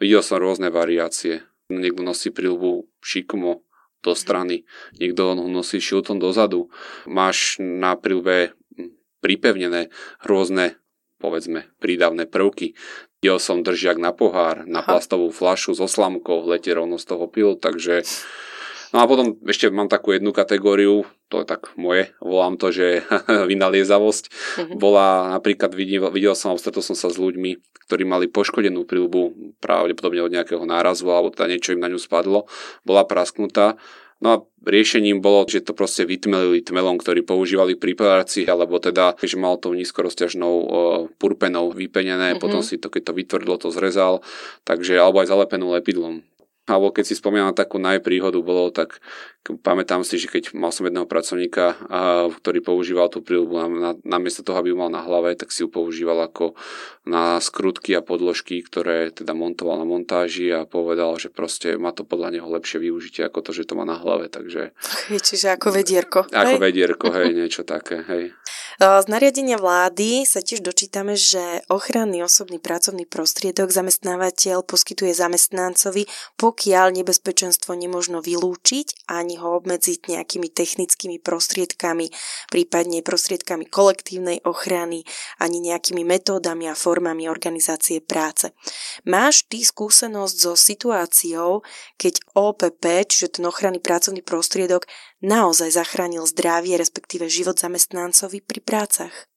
Videl 0.00 0.24
som 0.24 0.40
rôzne 0.40 0.72
variácie. 0.72 1.44
Niekto 1.68 2.04
nosí 2.04 2.32
prílbu 2.32 2.88
šikmo 3.00 3.65
do 4.06 4.14
strany, 4.14 4.62
niekto 5.02 5.34
ho 5.34 5.34
nosí 5.50 5.82
šiltom 5.82 6.22
dozadu. 6.22 6.70
Máš 7.10 7.58
na 7.58 7.98
prílbe 7.98 8.54
mm, 8.78 8.94
pripevnené 9.18 9.90
rôzne, 10.22 10.78
povedzme, 11.18 11.66
prídavné 11.82 12.30
prvky. 12.30 12.78
Videl 13.18 13.42
som 13.42 13.66
držiak 13.66 13.98
na 13.98 14.14
pohár, 14.14 14.62
na 14.70 14.86
Aha. 14.86 14.94
plastovú 14.94 15.34
flašu 15.34 15.74
so 15.74 15.90
slamkou, 15.90 16.46
lete 16.46 16.70
rovno 16.70 16.94
z 16.94 17.10
toho 17.10 17.26
pil, 17.26 17.58
takže 17.58 18.06
No 18.94 19.02
a 19.02 19.08
potom 19.08 19.38
ešte 19.46 19.70
mám 19.72 19.90
takú 19.90 20.14
jednu 20.14 20.30
kategóriu, 20.30 21.08
to 21.26 21.42
je 21.42 21.46
tak 21.46 21.74
moje, 21.74 22.14
volám 22.22 22.54
to, 22.60 22.70
že 22.70 23.02
vynaliezavosť. 23.50 24.24
Mm-hmm. 24.30 24.78
Bola 24.78 25.32
napríklad, 25.34 25.74
videl, 25.74 26.06
videl 26.12 26.34
som, 26.38 26.58
stretol 26.58 26.84
som 26.84 26.94
sa 26.94 27.10
s 27.10 27.18
ľuďmi, 27.18 27.82
ktorí 27.86 28.06
mali 28.06 28.30
poškodenú 28.30 28.86
príľbu 28.86 29.54
pravdepodobne 29.62 30.22
od 30.22 30.34
nejakého 30.34 30.62
nárazu 30.66 31.06
alebo 31.10 31.30
teda 31.30 31.50
niečo 31.50 31.74
im 31.74 31.82
na 31.82 31.90
ňu 31.90 31.98
spadlo, 31.98 32.50
bola 32.82 33.06
prasknutá 33.06 33.78
No 34.16 34.28
a 34.32 34.36
riešením 34.64 35.20
bolo, 35.20 35.44
že 35.44 35.60
to 35.60 35.76
proste 35.76 36.08
vytmelili 36.08 36.64
tmelom, 36.64 36.96
ktorý 36.96 37.20
používali 37.20 37.76
pri 37.76 37.92
práci, 37.92 38.48
alebo 38.48 38.80
teda, 38.80 39.12
že 39.20 39.36
mal 39.36 39.60
to 39.60 39.76
nízkorozťažnou 39.76 40.54
purpenou 41.20 41.68
vypenené, 41.68 42.32
mm-hmm. 42.32 42.40
potom 42.40 42.64
si 42.64 42.80
to, 42.80 42.88
keď 42.88 43.12
to 43.12 43.16
vytvrdlo, 43.16 43.54
to 43.60 43.68
zrezal, 43.68 44.24
takže, 44.64 44.96
alebo 44.96 45.20
aj 45.20 45.28
zalepenú 45.28 45.68
lepidlom. 45.76 46.24
Alebo 46.66 46.90
keď 46.90 47.04
si 47.06 47.14
spomínam 47.14 47.54
takú 47.54 47.78
najpríhodu, 47.78 48.42
bolo 48.42 48.74
tak, 48.74 48.98
pamätám 49.62 50.02
si, 50.02 50.18
že 50.18 50.26
keď 50.26 50.54
mal 50.56 50.74
som 50.74 50.86
jedného 50.86 51.06
pracovníka, 51.06 51.78
a, 51.86 52.26
ktorý 52.30 52.58
používal 52.62 53.06
tú 53.06 53.22
príľubu 53.22 53.54
na, 53.70 53.92
na, 53.94 54.18
miesto 54.18 54.42
toho, 54.42 54.58
aby 54.58 54.74
ju 54.74 54.78
mal 54.78 54.90
na 54.90 55.02
hlave, 55.02 55.38
tak 55.38 55.54
si 55.54 55.62
ju 55.62 55.68
používal 55.70 56.26
ako 56.26 56.58
na 57.06 57.38
skrutky 57.38 57.94
a 57.94 58.02
podložky, 58.02 58.60
ktoré 58.64 59.14
teda 59.14 59.32
montoval 59.32 59.78
na 59.78 59.86
montáži 59.86 60.50
a 60.50 60.66
povedal, 60.66 61.14
že 61.22 61.30
proste 61.30 61.78
má 61.78 61.94
to 61.94 62.02
podľa 62.02 62.38
neho 62.38 62.48
lepšie 62.50 62.82
využitie 62.82 63.22
ako 63.26 63.46
to, 63.46 63.50
že 63.54 63.68
to 63.70 63.78
má 63.78 63.86
na 63.86 63.94
hlave, 63.94 64.26
takže... 64.26 64.74
Čiže 65.10 65.54
ako 65.54 65.70
vedierko. 65.70 66.26
Ako 66.30 66.58
hej? 66.58 66.62
vedierko, 66.62 67.06
hej, 67.14 67.30
niečo 67.34 67.62
také, 67.62 68.02
hej. 68.06 68.34
Z 68.76 69.08
nariadenia 69.08 69.56
vlády 69.56 70.28
sa 70.28 70.44
tiež 70.44 70.60
dočítame, 70.60 71.16
že 71.16 71.64
ochranný 71.72 72.20
osobný 72.20 72.60
pracovný 72.60 73.08
prostriedok 73.08 73.72
zamestnávateľ 73.72 74.60
poskytuje 74.68 75.16
zamestnancovi, 75.16 76.04
pokiaľ 76.36 77.00
nebezpečenstvo 77.00 77.72
nemožno 77.72 78.20
vylúčiť 78.20 79.08
ani 79.08 79.35
ho 79.36 79.60
obmedziť 79.60 80.08
nejakými 80.08 80.48
technickými 80.50 81.20
prostriedkami, 81.20 82.10
prípadne 82.48 83.04
prostriedkami 83.04 83.68
kolektívnej 83.68 84.42
ochrany, 84.42 85.04
ani 85.38 85.60
nejakými 85.60 86.02
metódami 86.02 86.66
a 86.66 86.74
formami 86.74 87.28
organizácie 87.28 88.00
práce. 88.00 88.50
Máš 89.04 89.44
ty 89.46 89.62
skúsenosť 89.62 90.36
so 90.36 90.52
situáciou, 90.56 91.60
keď 92.00 92.24
OPP, 92.34 92.84
čiže 93.06 93.38
ten 93.38 93.44
ochranný 93.44 93.78
pracovný 93.78 94.24
prostriedok, 94.24 94.88
naozaj 95.20 95.76
zachránil 95.76 96.24
zdravie, 96.26 96.80
respektíve 96.80 97.28
život 97.28 97.60
zamestnancovi 97.60 98.40
pri 98.40 98.60
prácach. 98.64 99.35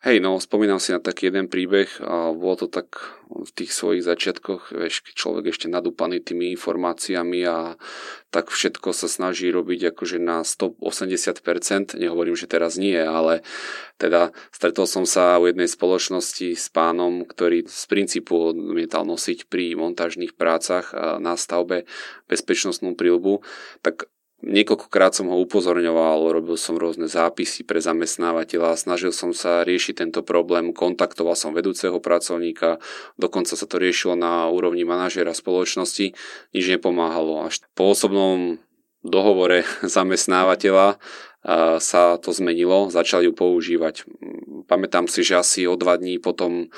Hej, 0.00 0.24
no, 0.24 0.40
spomínam 0.40 0.80
si 0.80 0.96
na 0.96 1.00
taký 1.00 1.28
jeden 1.28 1.44
príbeh 1.44 2.00
a 2.00 2.32
bolo 2.32 2.64
to 2.64 2.72
tak 2.72 3.20
v 3.28 3.50
tých 3.52 3.68
svojich 3.68 4.00
začiatkoch, 4.00 4.72
vieš, 4.72 5.04
keď 5.04 5.12
človek 5.12 5.44
ešte 5.52 5.68
nadúpaný 5.68 6.24
tými 6.24 6.56
informáciami 6.56 7.44
a 7.44 7.76
tak 8.32 8.48
všetko 8.48 8.96
sa 8.96 9.12
snaží 9.12 9.52
robiť 9.52 9.92
akože 9.92 10.16
na 10.16 10.40
180%, 10.40 12.00
nehovorím, 12.00 12.32
že 12.32 12.48
teraz 12.48 12.80
nie, 12.80 12.96
ale 12.96 13.44
teda 14.00 14.32
stretol 14.48 14.88
som 14.88 15.04
sa 15.04 15.36
u 15.36 15.52
jednej 15.52 15.68
spoločnosti 15.68 16.56
s 16.56 16.72
pánom, 16.72 17.28
ktorý 17.28 17.68
z 17.68 17.84
princípu 17.84 18.56
odmietal 18.56 19.04
nosiť 19.04 19.52
pri 19.52 19.76
montážnych 19.76 20.32
prácach 20.32 20.96
na 21.20 21.36
stavbe 21.36 21.84
bezpečnostnú 22.24 22.96
prílbu, 22.96 23.44
tak 23.84 24.08
Niekoľkokrát 24.40 25.12
som 25.12 25.28
ho 25.28 25.36
upozorňoval, 25.44 26.32
robil 26.32 26.56
som 26.56 26.80
rôzne 26.80 27.04
zápisy 27.12 27.60
pre 27.60 27.76
zamestnávateľa, 27.84 28.80
snažil 28.80 29.12
som 29.12 29.36
sa 29.36 29.60
riešiť 29.68 30.00
tento 30.00 30.20
problém, 30.24 30.72
kontaktoval 30.72 31.36
som 31.36 31.52
vedúceho 31.52 32.00
pracovníka, 32.00 32.80
dokonca 33.20 33.52
sa 33.52 33.66
to 33.68 33.76
riešilo 33.76 34.16
na 34.16 34.48
úrovni 34.48 34.88
manažera 34.88 35.36
spoločnosti, 35.36 36.16
nič 36.56 36.64
nepomáhalo. 36.72 37.44
Až 37.44 37.60
po 37.76 37.92
osobnom 37.92 38.56
dohovore 39.04 39.68
zamestnávateľa 39.84 40.96
sa 41.80 42.20
to 42.20 42.36
zmenilo, 42.36 42.92
začali 42.92 43.28
ju 43.28 43.32
používať. 43.32 44.04
Pamätám 44.68 45.08
si, 45.08 45.24
že 45.24 45.40
asi 45.40 45.64
o 45.64 45.76
dva 45.76 45.96
dní 45.96 46.20
potom 46.20 46.68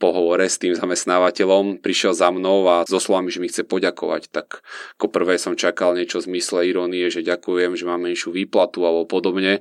pohovore 0.00 0.48
s 0.48 0.56
tým 0.56 0.72
zamestnávateľom, 0.72 1.84
prišiel 1.84 2.16
za 2.16 2.32
mnou 2.32 2.64
a 2.66 2.88
so 2.88 2.96
slovami, 2.96 3.28
že 3.28 3.40
mi 3.40 3.48
chce 3.52 3.68
poďakovať. 3.68 4.32
Tak 4.32 4.64
ako 4.96 5.06
prvé 5.12 5.36
som 5.36 5.54
čakal 5.54 5.92
niečo 5.92 6.24
v 6.24 6.32
zmysle 6.32 6.64
irónie, 6.68 7.12
že 7.12 7.20
ďakujem, 7.20 7.76
že 7.76 7.84
mám 7.84 8.00
menšiu 8.00 8.32
výplatu 8.32 8.84
alebo 8.88 9.04
podobne, 9.04 9.60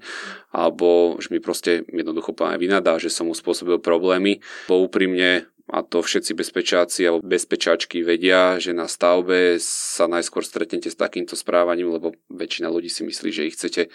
alebo 0.55 1.19
že 1.19 1.27
mi 1.31 1.43
proste 1.43 1.83
jednoducho 1.91 2.31
páne 2.31 2.55
vynadá, 2.55 2.95
že 2.97 3.11
som 3.11 3.27
mu 3.27 3.35
spôsobil 3.35 3.77
problémy. 3.83 4.39
Bo 4.71 4.79
úprimne 4.79 5.51
a 5.71 5.79
to 5.79 6.03
všetci 6.03 6.35
bezpečáci 6.35 7.07
alebo 7.07 7.23
bezpečáčky 7.23 8.03
vedia, 8.03 8.59
že 8.59 8.75
na 8.75 8.87
stavbe 8.87 9.55
sa 9.63 10.11
najskôr 10.11 10.43
stretnete 10.43 10.91
s 10.91 10.99
takýmto 10.99 11.39
správaním, 11.39 11.91
lebo 11.91 12.15
väčšina 12.27 12.67
ľudí 12.67 12.91
si 12.91 13.07
myslí, 13.07 13.29
že 13.31 13.47
ich 13.47 13.55
chcete, 13.55 13.87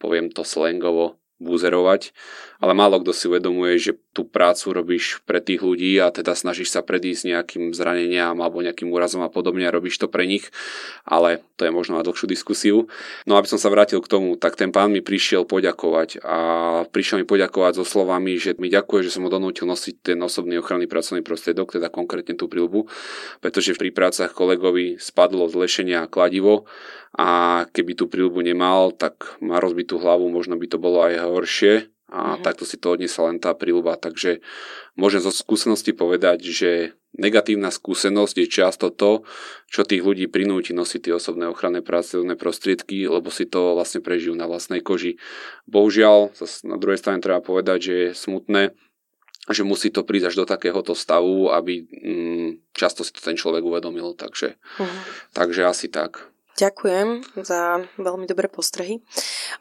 poviem 0.00 0.32
to 0.32 0.40
slangovo, 0.40 1.21
buzerovať, 1.40 2.14
ale 2.62 2.72
málo 2.76 3.02
kto 3.02 3.10
si 3.10 3.26
uvedomuje, 3.26 3.74
že 3.80 3.92
tú 4.14 4.28
prácu 4.28 4.70
robíš 4.70 5.24
pre 5.26 5.42
tých 5.42 5.64
ľudí 5.64 5.98
a 5.98 6.12
teda 6.14 6.38
snažíš 6.38 6.70
sa 6.70 6.84
predísť 6.84 7.26
nejakým 7.26 7.64
zraneniam 7.74 8.38
alebo 8.38 8.62
nejakým 8.62 8.92
úrazom 8.92 9.24
a 9.26 9.32
podobne 9.32 9.66
a 9.66 9.74
robíš 9.74 9.98
to 9.98 10.06
pre 10.06 10.28
nich, 10.28 10.52
ale 11.02 11.42
to 11.58 11.66
je 11.66 11.74
možno 11.74 11.98
na 11.98 12.06
dlhšiu 12.06 12.30
diskusiu. 12.30 12.86
No 13.26 13.34
aby 13.34 13.50
som 13.50 13.58
sa 13.58 13.72
vrátil 13.72 13.98
k 13.98 14.10
tomu, 14.12 14.38
tak 14.38 14.54
ten 14.54 14.70
pán 14.70 14.94
mi 14.94 15.02
prišiel 15.02 15.42
poďakovať 15.48 16.22
a 16.22 16.38
prišiel 16.86 17.24
mi 17.24 17.26
poďakovať 17.26 17.82
so 17.82 17.84
slovami, 17.88 18.38
že 18.38 18.54
mi 18.62 18.70
ďakuje, 18.70 19.10
že 19.10 19.14
som 19.18 19.26
ho 19.26 19.30
donútil 19.32 19.66
nosiť 19.66 20.14
ten 20.14 20.18
osobný 20.22 20.62
ochranný 20.62 20.86
pracovný 20.86 21.26
prostriedok, 21.26 21.74
teda 21.74 21.90
konkrétne 21.90 22.38
tú 22.38 22.46
prilbu, 22.46 22.86
pretože 23.42 23.74
pri 23.74 23.90
prácach 23.90 24.30
kolegovi 24.30 25.00
spadlo 25.02 25.50
zlešenie 25.50 25.98
a 25.98 26.10
kladivo 26.10 26.70
a 27.12 27.62
keby 27.68 27.92
tú 27.92 28.08
príľbu 28.08 28.40
nemal, 28.40 28.88
tak 28.96 29.36
má 29.44 29.60
rozbitú 29.60 30.00
hlavu, 30.00 30.32
možno 30.32 30.56
by 30.56 30.64
to 30.64 30.80
bolo 30.80 31.04
aj 31.04 31.20
horšie 31.32 31.92
a 32.12 32.36
mm-hmm. 32.36 32.44
takto 32.44 32.68
si 32.68 32.76
to 32.76 32.92
odniesla 32.92 33.32
len 33.32 33.40
tá 33.40 33.56
príľba. 33.56 33.96
Takže 33.96 34.44
môžem 35.00 35.24
zo 35.24 35.32
skúsenosti 35.32 35.96
povedať, 35.96 36.44
že 36.44 36.92
negatívna 37.16 37.72
skúsenosť 37.72 38.36
je 38.44 38.46
často 38.48 38.92
to, 38.92 39.24
čo 39.72 39.88
tých 39.88 40.04
ľudí 40.04 40.28
prinúti 40.28 40.76
nosiť 40.76 41.08
tie 41.08 41.16
osobné 41.16 41.48
ochranné 41.48 41.80
pracovné 41.80 42.36
prostriedky, 42.36 43.08
lebo 43.08 43.32
si 43.32 43.48
to 43.48 43.72
vlastne 43.76 44.04
prežijú 44.04 44.36
na 44.36 44.44
vlastnej 44.44 44.84
koži. 44.84 45.16
Bohužiaľ, 45.64 46.36
na 46.68 46.76
druhej 46.76 47.00
strane 47.00 47.24
treba 47.24 47.40
povedať, 47.40 47.78
že 47.80 47.94
je 47.96 48.08
smutné, 48.12 48.76
že 49.50 49.66
musí 49.66 49.90
to 49.90 50.06
prísť 50.06 50.32
až 50.32 50.34
do 50.38 50.46
takéhoto 50.46 50.94
stavu, 50.94 51.50
aby 51.50 51.82
mm, 51.82 52.76
často 52.76 53.02
si 53.02 53.10
to 53.10 53.24
ten 53.24 53.34
človek 53.34 53.64
uvedomil, 53.64 54.14
takže, 54.14 54.54
uh-huh. 54.54 55.00
takže 55.34 55.66
asi 55.66 55.90
tak. 55.90 56.31
Ďakujem 56.62 57.26
za 57.42 57.82
veľmi 57.98 58.30
dobré 58.30 58.46
postrehy. 58.46 59.02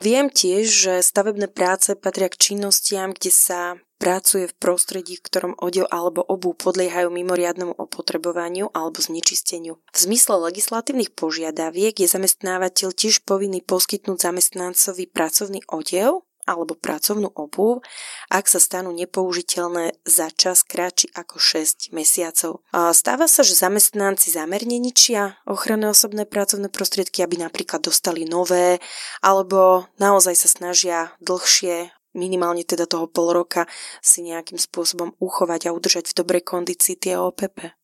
Viem 0.06 0.30
tiež, 0.30 0.70
že 0.70 0.94
stavebné 1.02 1.50
práce 1.50 1.98
patria 1.98 2.30
k 2.30 2.38
činnostiam, 2.38 3.10
kde 3.10 3.34
sa 3.34 3.82
pracuje 3.98 4.46
v 4.46 4.58
prostredí, 4.58 5.18
v 5.18 5.26
ktorom 5.26 5.54
odev 5.58 5.90
alebo 5.90 6.22
obu 6.22 6.54
podliehajú 6.54 7.10
mimoriadnemu 7.10 7.74
opotrebovaniu 7.74 8.70
alebo 8.74 9.02
znečisteniu. 9.02 9.82
V 9.94 9.98
zmysle 9.98 10.42
legislatívnych 10.54 11.14
požiadaviek 11.18 11.98
je 11.98 12.06
zamestnávateľ 12.10 12.94
tiež 12.94 13.26
povinný 13.26 13.66
poskytnúť 13.66 14.22
zamestnancovi 14.22 15.10
pracovný 15.10 15.66
odev, 15.74 16.22
alebo 16.48 16.78
pracovnú 16.78 17.30
obuv, 17.36 17.84
ak 18.32 18.48
sa 18.48 18.60
stanú 18.62 18.94
nepoužiteľné 18.96 20.00
za 20.08 20.30
čas 20.34 20.64
kratší 20.64 21.12
ako 21.14 21.38
6 21.38 21.92
mesiacov. 21.92 22.64
Stáva 22.72 23.26
sa, 23.28 23.42
že 23.42 23.58
zamestnanci 23.58 24.32
zamerne 24.34 24.78
ničia 24.80 25.40
ochranné 25.44 25.90
osobné 25.92 26.24
pracovné 26.30 26.72
prostriedky, 26.72 27.22
aby 27.26 27.42
napríklad 27.42 27.84
dostali 27.84 28.24
nové, 28.24 28.80
alebo 29.20 29.90
naozaj 30.00 30.36
sa 30.38 30.50
snažia 30.50 31.14
dlhšie 31.20 31.92
minimálne 32.12 32.68
teda 32.68 32.92
toho 32.92 33.08
pol 33.08 33.32
roka 33.32 33.64
si 34.04 34.20
nejakým 34.20 34.60
spôsobom 34.60 35.16
uchovať 35.16 35.72
a 35.72 35.74
udržať 35.76 36.12
v 36.12 36.18
dobrej 36.20 36.44
kondícii 36.44 37.00
tie 37.00 37.16
OPP? 37.16 37.81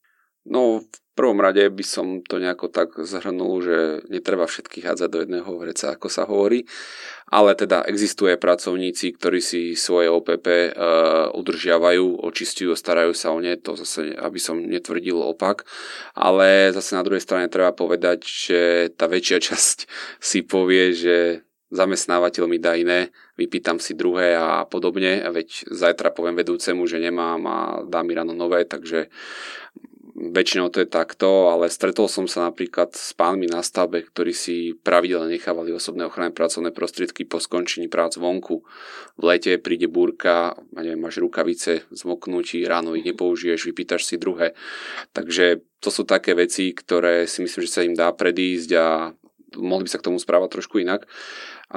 No, 0.47 0.79
v 0.79 0.99
prvom 1.17 1.41
rade 1.41 1.65
by 1.67 1.83
som 1.83 2.21
to 2.23 2.39
nejako 2.39 2.69
tak 2.71 2.95
zhrnul, 3.03 3.59
že 3.59 3.77
netreba 4.07 4.45
všetkých 4.45 4.85
hádzať 4.85 5.09
do 5.09 5.19
jedného 5.25 5.51
vreca, 5.57 5.97
ako 5.97 6.07
sa 6.07 6.23
hovorí, 6.29 6.63
ale 7.27 7.57
teda 7.57 7.83
existuje 7.89 8.37
pracovníci, 8.39 9.17
ktorí 9.17 9.41
si 9.43 9.73
svoje 9.73 10.07
OPP 10.07 10.47
e, 10.47 10.69
udržiavajú, 11.35 12.23
očistujú, 12.23 12.77
starajú 12.77 13.11
sa 13.17 13.33
o 13.35 13.41
ne, 13.41 13.57
to 13.59 13.75
zase, 13.75 14.13
aby 14.15 14.39
som 14.39 14.61
netvrdil 14.61 15.19
opak, 15.19 15.67
ale 16.15 16.71
zase 16.71 16.95
na 16.95 17.03
druhej 17.03 17.25
strane 17.25 17.51
treba 17.51 17.75
povedať, 17.75 18.23
že 18.23 18.59
tá 18.95 19.09
väčšia 19.09 19.41
časť 19.51 19.77
si 20.21 20.45
povie, 20.45 20.93
že 20.95 21.43
zamestnávateľ 21.67 22.47
mi 22.47 22.63
dá 22.63 22.79
iné, 22.79 23.11
vypýtam 23.35 23.81
si 23.81 23.91
druhé 23.91 24.39
a 24.39 24.63
podobne, 24.63 25.19
veď 25.27 25.67
zajtra 25.67 26.15
poviem 26.15 26.39
vedúcemu, 26.39 26.87
že 26.87 27.03
nemám 27.03 27.41
a 27.43 27.57
dá 27.83 28.07
mi 28.07 28.15
ráno 28.15 28.31
nové, 28.31 28.63
takže 28.63 29.11
väčšinou 30.17 30.73
to 30.73 30.81
je 30.81 30.89
takto, 30.89 31.53
ale 31.53 31.69
stretol 31.69 32.09
som 32.09 32.25
sa 32.25 32.49
napríklad 32.49 32.97
s 32.97 33.13
pánmi 33.13 33.45
na 33.45 33.61
stavbe, 33.61 34.01
ktorí 34.01 34.33
si 34.33 34.73
pravidelne 34.73 35.29
nechávali 35.29 35.69
osobné 35.69 36.09
ochranné 36.09 36.33
pracovné 36.33 36.73
prostriedky 36.73 37.29
po 37.29 37.37
skončení 37.37 37.85
prác 37.85 38.17
vonku. 38.17 38.65
V 39.13 39.23
lete 39.23 39.61
príde 39.61 39.85
búrka, 39.85 40.57
neviem, 40.73 40.97
máš 40.97 41.21
rukavice, 41.21 41.85
zmoknutí, 41.93 42.65
ráno 42.65 42.97
ich 42.97 43.05
nepoužiješ, 43.05 43.69
vypýtaš 43.69 44.09
si 44.09 44.17
druhé. 44.17 44.57
Takže 45.13 45.61
to 45.77 45.93
sú 45.93 46.01
také 46.01 46.33
veci, 46.33 46.73
ktoré 46.73 47.29
si 47.29 47.45
myslím, 47.45 47.61
že 47.61 47.73
sa 47.73 47.85
im 47.85 47.93
dá 47.93 48.09
predísť 48.09 48.69
a 48.73 49.13
mohli 49.61 49.85
by 49.85 49.89
sa 49.93 50.01
k 50.01 50.07
tomu 50.09 50.17
správať 50.17 50.49
trošku 50.57 50.81
inak. 50.81 51.05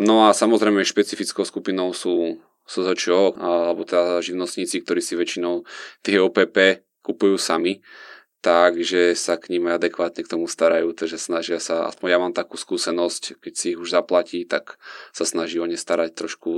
No 0.01 0.25
a 0.25 0.33
samozrejme 0.33 0.81
špecifickou 0.81 1.45
skupinou 1.45 1.93
sú 1.93 2.41
SZČO, 2.65 3.37
alebo 3.37 3.85
teda 3.85 4.25
živnostníci, 4.25 4.81
ktorí 4.81 5.05
si 5.05 5.13
väčšinou 5.19 5.69
tie 6.01 6.17
OPP 6.17 6.89
kupujú 7.05 7.37
sami 7.37 7.85
takže 8.41 9.13
sa 9.13 9.37
k 9.37 9.53
ním 9.53 9.69
adekvátne 9.69 10.25
k 10.25 10.33
tomu 10.33 10.49
starajú, 10.49 10.97
takže 10.97 11.21
snažia 11.21 11.61
sa, 11.61 11.89
aspoň 11.93 12.09
ja 12.09 12.19
mám 12.19 12.33
takú 12.33 12.57
skúsenosť, 12.57 13.37
keď 13.41 13.53
si 13.53 13.67
ich 13.77 13.79
už 13.81 13.93
zaplatí, 13.93 14.49
tak 14.49 14.81
sa 15.13 15.29
snaží 15.29 15.61
o 15.61 15.69
ne 15.69 15.77
starať 15.77 16.17
trošku 16.17 16.51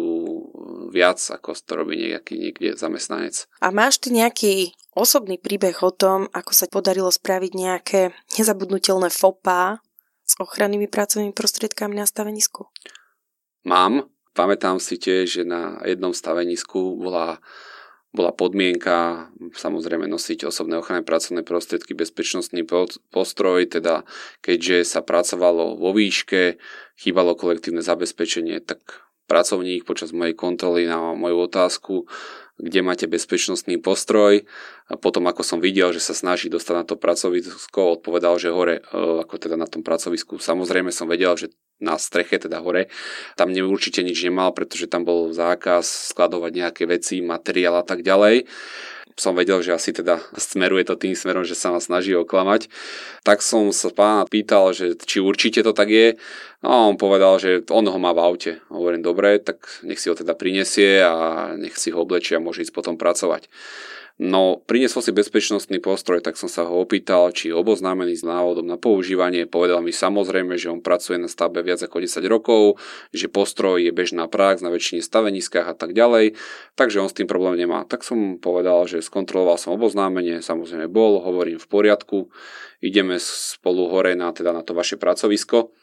viac, 0.94 1.18
ako 1.18 1.58
to 1.58 1.72
robí 1.74 1.98
nejaký 1.98 2.38
niekde 2.38 2.78
zamestnanec. 2.78 3.50
A 3.58 3.74
máš 3.74 3.98
ty 3.98 4.14
nejaký 4.14 4.74
osobný 4.94 5.42
príbeh 5.42 5.74
o 5.82 5.90
tom, 5.90 6.30
ako 6.30 6.52
sa 6.54 6.70
podarilo 6.70 7.10
spraviť 7.10 7.52
nejaké 7.52 8.00
nezabudnutelné 8.38 9.10
fopá 9.10 9.82
s 10.22 10.38
ochrannými 10.38 10.86
pracovnými 10.86 11.34
prostriedkami 11.34 11.98
na 11.98 12.06
stavenisku? 12.06 12.70
Mám. 13.66 14.08
Pamätám 14.32 14.80
si 14.80 14.96
tiež, 14.96 15.28
že 15.28 15.42
na 15.44 15.76
jednom 15.84 16.16
stavenisku 16.16 16.96
bola 16.96 17.36
bola 18.12 18.28
podmienka 18.28 19.28
samozrejme 19.56 20.04
nosiť 20.04 20.44
osobné 20.44 20.76
ochranné 20.76 21.00
pracovné 21.00 21.40
prostriedky, 21.42 21.96
bezpečnostný 21.96 22.68
postroj, 23.08 23.72
teda 23.72 24.04
keďže 24.44 24.84
sa 24.84 25.00
pracovalo 25.00 25.80
vo 25.80 25.96
výške, 25.96 26.60
chýbalo 27.00 27.32
kolektívne 27.32 27.80
zabezpečenie, 27.80 28.60
tak 28.60 29.08
pracovník 29.32 29.88
počas 29.88 30.12
mojej 30.12 30.36
kontroly 30.36 30.84
na 30.84 31.16
moju 31.16 31.48
otázku, 31.48 31.94
kde 32.60 32.84
máte 32.84 33.08
bezpečnostný 33.08 33.80
postroj. 33.80 34.44
A 34.92 35.00
potom 35.00 35.24
ako 35.24 35.40
som 35.40 35.58
videl, 35.58 35.88
že 35.96 36.04
sa 36.04 36.12
snaží 36.12 36.52
dostať 36.52 36.74
na 36.76 36.84
to 36.84 37.00
pracovisko, 37.00 37.96
odpovedal, 37.96 38.36
že 38.36 38.52
hore, 38.52 38.84
e, 38.84 39.24
ako 39.24 39.40
teda 39.40 39.56
na 39.56 39.64
tom 39.64 39.80
pracovisku. 39.80 40.36
Samozrejme 40.36 40.92
som 40.92 41.08
vedel, 41.08 41.32
že 41.40 41.48
na 41.82 41.98
streche, 41.98 42.38
teda 42.38 42.62
hore. 42.62 42.88
Tam 43.34 43.50
ne, 43.50 43.66
určite 43.66 44.06
nič 44.06 44.22
nemal, 44.22 44.54
pretože 44.54 44.86
tam 44.86 45.02
bol 45.02 45.34
zákaz 45.34 46.14
skladovať 46.14 46.52
nejaké 46.54 46.82
veci, 46.86 47.18
materiál 47.20 47.82
a 47.82 47.84
tak 47.84 48.06
ďalej. 48.06 48.46
Som 49.12 49.36
vedel, 49.36 49.60
že 49.60 49.76
asi 49.76 49.92
teda 49.92 50.24
smeruje 50.40 50.88
to 50.88 50.96
tým 50.96 51.12
smerom, 51.12 51.44
že 51.44 51.52
sa 51.52 51.68
ma 51.68 51.84
snaží 51.84 52.16
oklamať. 52.16 52.72
Tak 53.28 53.44
som 53.44 53.68
sa 53.68 53.92
pána 53.92 54.24
pýtal, 54.24 54.72
že 54.72 54.96
či 54.96 55.20
určite 55.20 55.60
to 55.60 55.76
tak 55.76 55.92
je. 55.92 56.16
No 56.64 56.68
a 56.72 56.76
on 56.88 56.96
povedal, 56.96 57.36
že 57.36 57.60
on 57.68 57.84
ho 57.84 57.98
má 58.00 58.16
v 58.16 58.22
aute. 58.24 58.52
Hovorím, 58.72 59.04
dobre, 59.04 59.36
tak 59.36 59.68
nech 59.84 60.00
si 60.00 60.08
ho 60.08 60.16
teda 60.16 60.32
prinesie 60.32 61.04
a 61.04 61.52
nech 61.60 61.76
si 61.76 61.92
ho 61.92 62.00
oblečia 62.00 62.40
a 62.40 62.44
môže 62.44 62.64
ísť 62.64 62.72
potom 62.72 62.96
pracovať. 62.96 63.52
No, 64.22 64.62
priniesol 64.70 65.02
si 65.02 65.10
bezpečnostný 65.10 65.82
postroj, 65.82 66.22
tak 66.22 66.38
som 66.38 66.46
sa 66.46 66.62
ho 66.62 66.78
opýtal, 66.78 67.34
či 67.34 67.50
je 67.50 67.58
oboznámený 67.58 68.14
s 68.14 68.22
návodom 68.22 68.62
na 68.62 68.78
používanie. 68.78 69.50
Povedal 69.50 69.82
mi 69.82 69.90
samozrejme, 69.90 70.54
že 70.54 70.70
on 70.70 70.78
pracuje 70.78 71.18
na 71.18 71.26
stavbe 71.26 71.58
viac 71.66 71.82
ako 71.82 71.98
10 71.98 72.22
rokov, 72.30 72.78
že 73.10 73.26
postroj 73.26 73.82
je 73.82 73.90
bežná 73.90 74.30
prax 74.30 74.62
na 74.62 74.70
väčšine 74.70 75.02
staveniskách 75.02 75.66
a 75.66 75.74
tak 75.74 75.90
ďalej, 75.90 76.38
takže 76.78 77.02
on 77.02 77.10
s 77.10 77.18
tým 77.18 77.26
problém 77.26 77.58
nemá. 77.58 77.82
Tak 77.82 78.06
som 78.06 78.38
povedal, 78.38 78.86
že 78.86 79.02
skontroloval 79.02 79.58
som 79.58 79.74
oboznámenie, 79.74 80.38
samozrejme 80.38 80.86
bol, 80.86 81.18
hovorím 81.18 81.58
v 81.58 81.66
poriadku, 81.66 82.30
ideme 82.78 83.18
spolu 83.18 83.90
hore 83.90 84.14
na, 84.14 84.30
teda 84.30 84.54
na 84.54 84.62
to 84.62 84.70
vaše 84.70 85.02
pracovisko 85.02 85.74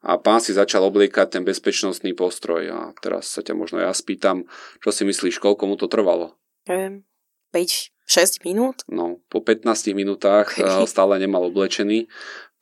a 0.00 0.16
pán 0.16 0.40
si 0.40 0.56
začal 0.56 0.80
obliekať 0.88 1.36
ten 1.36 1.44
bezpečnostný 1.44 2.16
postroj 2.16 2.72
a 2.72 2.78
teraz 3.04 3.28
sa 3.28 3.44
ťa 3.44 3.52
možno 3.52 3.84
ja 3.84 3.92
spýtam, 3.92 4.48
čo 4.80 4.88
si 4.88 5.04
myslíš, 5.04 5.44
koľko 5.44 5.68
mu 5.68 5.76
to 5.76 5.92
trvalo? 5.92 6.40
Neviem, 6.64 7.04
5-6 7.52 8.42
minút? 8.48 8.82
No, 8.88 9.20
po 9.28 9.44
15 9.44 9.92
minútach 9.94 10.56
ho 10.58 10.88
stále 10.90 11.20
nemal 11.20 11.46
oblečený, 11.52 12.08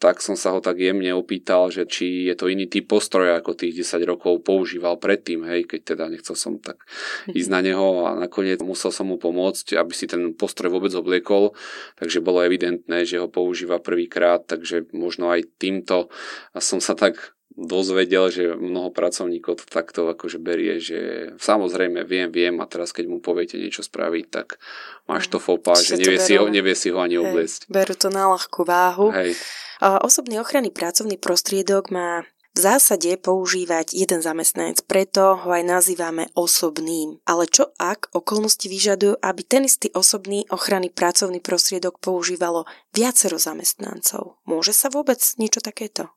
tak 0.01 0.25
som 0.25 0.33
sa 0.33 0.57
ho 0.57 0.65
tak 0.65 0.81
jemne 0.81 1.13
opýtal, 1.13 1.69
že 1.69 1.85
či 1.85 2.25
je 2.25 2.33
to 2.33 2.49
iný 2.49 2.65
typ 2.65 2.89
postroja, 2.89 3.37
ako 3.37 3.53
tých 3.53 3.85
10 3.85 4.01
rokov 4.09 4.41
používal 4.41 4.97
predtým, 4.97 5.45
hej, 5.45 5.69
keď 5.69 5.81
teda 5.93 6.05
nechcel 6.09 6.33
som 6.41 6.57
tak 6.57 6.81
ísť 7.29 7.51
na 7.53 7.61
neho. 7.61 8.09
A 8.09 8.17
nakoniec 8.17 8.65
musel 8.65 8.97
som 8.97 9.13
mu 9.13 9.21
pomôcť, 9.21 9.77
aby 9.77 9.93
si 9.93 10.09
ten 10.09 10.33
postroj 10.33 10.73
vôbec 10.73 10.97
obliekol, 10.97 11.53
takže 12.01 12.25
bolo 12.25 12.41
evidentné, 12.41 13.05
že 13.05 13.21
ho 13.21 13.29
používa 13.29 13.77
prvýkrát, 13.77 14.41
takže 14.49 14.89
možno 14.97 15.29
aj 15.29 15.45
týmto. 15.61 16.09
Som 16.57 16.81
sa 16.81 16.97
tak 16.97 17.37
dozvedel, 17.55 18.31
že 18.31 18.55
mnoho 18.55 18.95
pracovníkov 18.95 19.63
to 19.63 19.67
takto 19.67 20.07
akože 20.11 20.39
berie, 20.39 20.79
že 20.79 21.33
samozrejme 21.43 22.07
viem, 22.07 22.31
viem 22.31 22.57
a 22.63 22.67
teraz 22.71 22.95
keď 22.95 23.11
mu 23.11 23.19
poviete 23.19 23.59
niečo 23.59 23.83
spraviť, 23.83 24.25
tak 24.31 24.63
máš 25.11 25.29
to 25.29 25.43
fopa, 25.43 25.75
že 25.75 25.99
nevie 25.99 26.23
si, 26.23 26.39
ho, 26.39 26.47
nevie 26.47 26.75
si 26.79 26.95
ho 26.95 26.99
ani 27.03 27.19
obliecť. 27.19 27.67
Berú 27.67 27.95
to 27.99 28.09
na 28.09 28.31
ľahkú 28.31 28.63
váhu. 28.63 29.11
Hej. 29.11 29.35
Osobný 29.81 30.39
ochranný 30.39 30.71
pracovný 30.71 31.17
prostriedok 31.17 31.89
má 31.91 32.29
v 32.51 32.67
zásade 32.67 33.15
používať 33.23 33.95
jeden 33.95 34.27
zamestnanec, 34.27 34.83
preto 34.83 35.39
ho 35.39 35.49
aj 35.55 35.63
nazývame 35.63 36.35
osobným. 36.35 37.23
Ale 37.23 37.47
čo 37.47 37.71
ak 37.79 38.11
okolnosti 38.11 38.67
vyžadujú, 38.67 39.23
aby 39.23 39.43
ten 39.47 39.71
istý 39.71 39.87
osobný 39.95 40.51
ochranný 40.51 40.91
pracovný 40.91 41.39
prostriedok 41.39 42.03
používalo 42.03 42.67
viacero 42.91 43.39
zamestnancov? 43.39 44.43
Môže 44.51 44.75
sa 44.75 44.91
vôbec 44.91 45.23
niečo 45.39 45.63
takéto? 45.63 46.11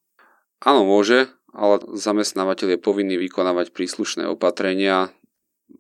Áno, 0.64 0.88
môže, 0.88 1.28
ale 1.52 1.84
zamestnávateľ 1.92 2.76
je 2.76 2.80
povinný 2.80 3.20
vykonávať 3.20 3.76
príslušné 3.76 4.26
opatrenia, 4.32 5.12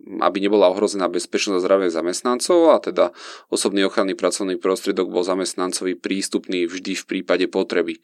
aby 0.04 0.43
nebola 0.43 0.67
ohrozená 0.67 1.08
bezpečnosť 1.08 1.56
a 1.56 1.63
zdravie 1.63 1.88
zamestnancov 1.88 2.76
a 2.76 2.78
teda 2.84 3.06
osobný 3.48 3.88
ochranný 3.88 4.19
pracovný 4.19 4.60
prostriedok 4.60 5.08
bol 5.08 5.24
zamestnancovi 5.24 5.96
prístupný 5.96 6.67
vždy 6.67 7.00
v 7.00 7.08
prípade 7.08 7.46
potreby. 7.48 8.04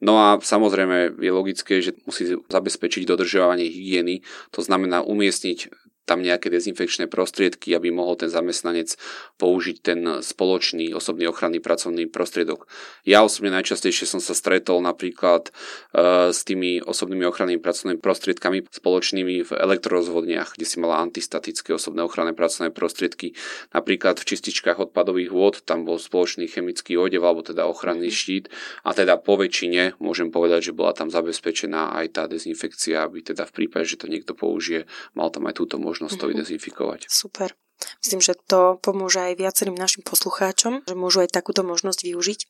No 0.00 0.16
a 0.16 0.40
samozrejme 0.40 1.20
je 1.20 1.30
logické, 1.32 1.84
že 1.84 1.92
musí 2.08 2.40
zabezpečiť 2.48 3.04
dodržiavanie 3.04 3.68
hygieny, 3.68 4.24
to 4.48 4.64
znamená 4.64 5.04
umiestniť 5.04 5.68
tam 6.04 6.20
nejaké 6.20 6.52
dezinfekčné 6.52 7.08
prostriedky, 7.08 7.72
aby 7.72 7.88
mohol 7.88 8.20
ten 8.20 8.28
zamestnanec 8.28 8.94
použiť 9.40 9.76
ten 9.80 10.00
spoločný 10.20 10.92
osobný 10.92 11.28
ochranný 11.28 11.64
pracovný 11.64 12.06
prostriedok. 12.06 12.68
Ja 13.08 13.24
osobne 13.24 13.50
najčastejšie 13.56 14.04
som 14.04 14.20
sa 14.20 14.36
stretol 14.36 14.84
napríklad 14.84 15.48
e, 15.48 16.30
s 16.30 16.44
tými 16.44 16.84
osobnými 16.84 17.24
ochrannými 17.24 17.60
pracovnými 17.60 18.00
prostriedkami 18.04 18.68
spoločnými 18.68 19.48
v 19.48 19.50
elektrorozvodniach, 19.56 20.54
kde 20.54 20.66
si 20.68 20.76
mala 20.78 21.00
antistatické 21.00 21.72
osobné 21.72 22.04
ochranné 22.04 22.36
pracovné 22.36 22.70
prostriedky. 22.70 23.32
Napríklad 23.72 24.20
v 24.20 24.28
čističkách 24.28 24.92
odpadových 24.92 25.32
vôd 25.32 25.64
tam 25.64 25.88
bol 25.88 25.96
spoločný 25.96 26.46
chemický 26.46 27.00
odev 27.00 27.24
alebo 27.24 27.40
teda 27.40 27.64
ochranný 27.64 28.12
mhm. 28.12 28.16
štít 28.16 28.44
a 28.84 28.92
teda 28.92 29.16
po 29.16 29.40
väčšine 29.40 29.96
môžem 29.98 30.28
povedať, 30.28 30.70
že 30.70 30.76
bola 30.76 30.92
tam 30.92 31.08
zabezpečená 31.08 31.96
aj 32.04 32.06
tá 32.12 32.22
dezinfekcia, 32.28 33.08
aby 33.08 33.24
teda 33.24 33.48
v 33.48 33.64
prípade, 33.64 33.88
že 33.88 33.96
to 33.96 34.06
niekto 34.06 34.36
použije, 34.36 34.84
mal 35.16 35.32
tam 35.32 35.48
aj 35.48 35.56
túto 35.56 35.80
možnosť 35.80 35.93
možnosť 35.94 36.18
to 36.18 36.26
vydezinfikovať. 36.34 37.06
Super. 37.06 37.54
Myslím, 38.00 38.20
že 38.20 38.36
to 38.36 38.80
pomôže 38.80 39.20
aj 39.20 39.40
viacerým 39.40 39.76
našim 39.76 40.04
poslucháčom, 40.04 40.86
že 40.86 40.94
môžu 40.96 41.24
aj 41.24 41.34
takúto 41.34 41.66
možnosť 41.66 42.04
využiť. 42.04 42.40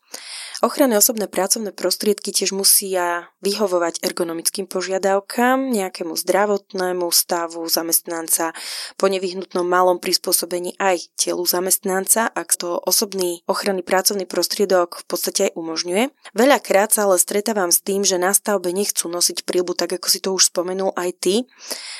Ochranné 0.63 0.99
osobné 0.99 1.27
pracovné 1.27 1.75
prostriedky 1.75 2.31
tiež 2.31 2.55
musia 2.55 3.29
vyhovovať 3.43 4.03
ergonomickým 4.03 4.71
požiadavkám, 4.71 5.71
nejakému 5.75 6.15
zdravotnému 6.15 7.07
stavu 7.11 7.67
zamestnanca, 7.67 8.55
po 8.95 9.07
nevyhnutnom 9.11 9.67
malom 9.67 9.99
prispôsobení 9.99 10.79
aj 10.79 11.11
telu 11.19 11.43
zamestnanca, 11.43 12.31
ak 12.31 12.55
to 12.55 12.79
osobný 12.83 13.43
ochranný 13.51 13.83
pracovný 13.83 14.25
prostriedok 14.25 15.03
v 15.03 15.05
podstate 15.07 15.41
aj 15.51 15.53
umožňuje. 15.59 16.03
Veľakrát 16.35 16.95
sa 16.95 17.07
ale 17.11 17.19
stretávam 17.19 17.75
s 17.75 17.83
tým, 17.83 18.07
že 18.07 18.21
na 18.21 18.31
stavbe 18.31 18.71
nechcú 18.71 19.11
nosiť 19.11 19.43
prílbu, 19.43 19.75
tak 19.75 19.99
ako 19.99 20.07
si 20.09 20.19
to 20.23 20.31
už 20.33 20.55
spomenul 20.55 20.95
aj 20.95 21.11
ty, 21.19 21.35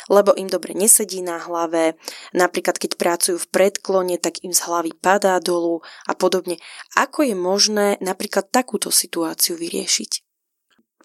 lebo 0.09 0.33
im 0.35 0.47
dobre 0.47 0.73
nesedí 0.75 1.21
na 1.21 1.43
hlave, 1.43 1.99
napríklad 2.33 2.79
keď 2.79 2.97
pracujú 3.15 3.39
v 3.39 3.51
predklone, 3.55 4.19
tak 4.19 4.43
im 4.43 4.51
z 4.51 4.67
hlavy 4.67 4.91
padá 4.99 5.39
dolu 5.39 5.87
a 6.11 6.19
podobne. 6.19 6.59
Ako 6.99 7.23
je 7.23 7.39
možné 7.39 7.95
napríklad 8.03 8.51
takúto 8.51 8.91
situáciu 8.91 9.55
vyriešiť? 9.55 10.11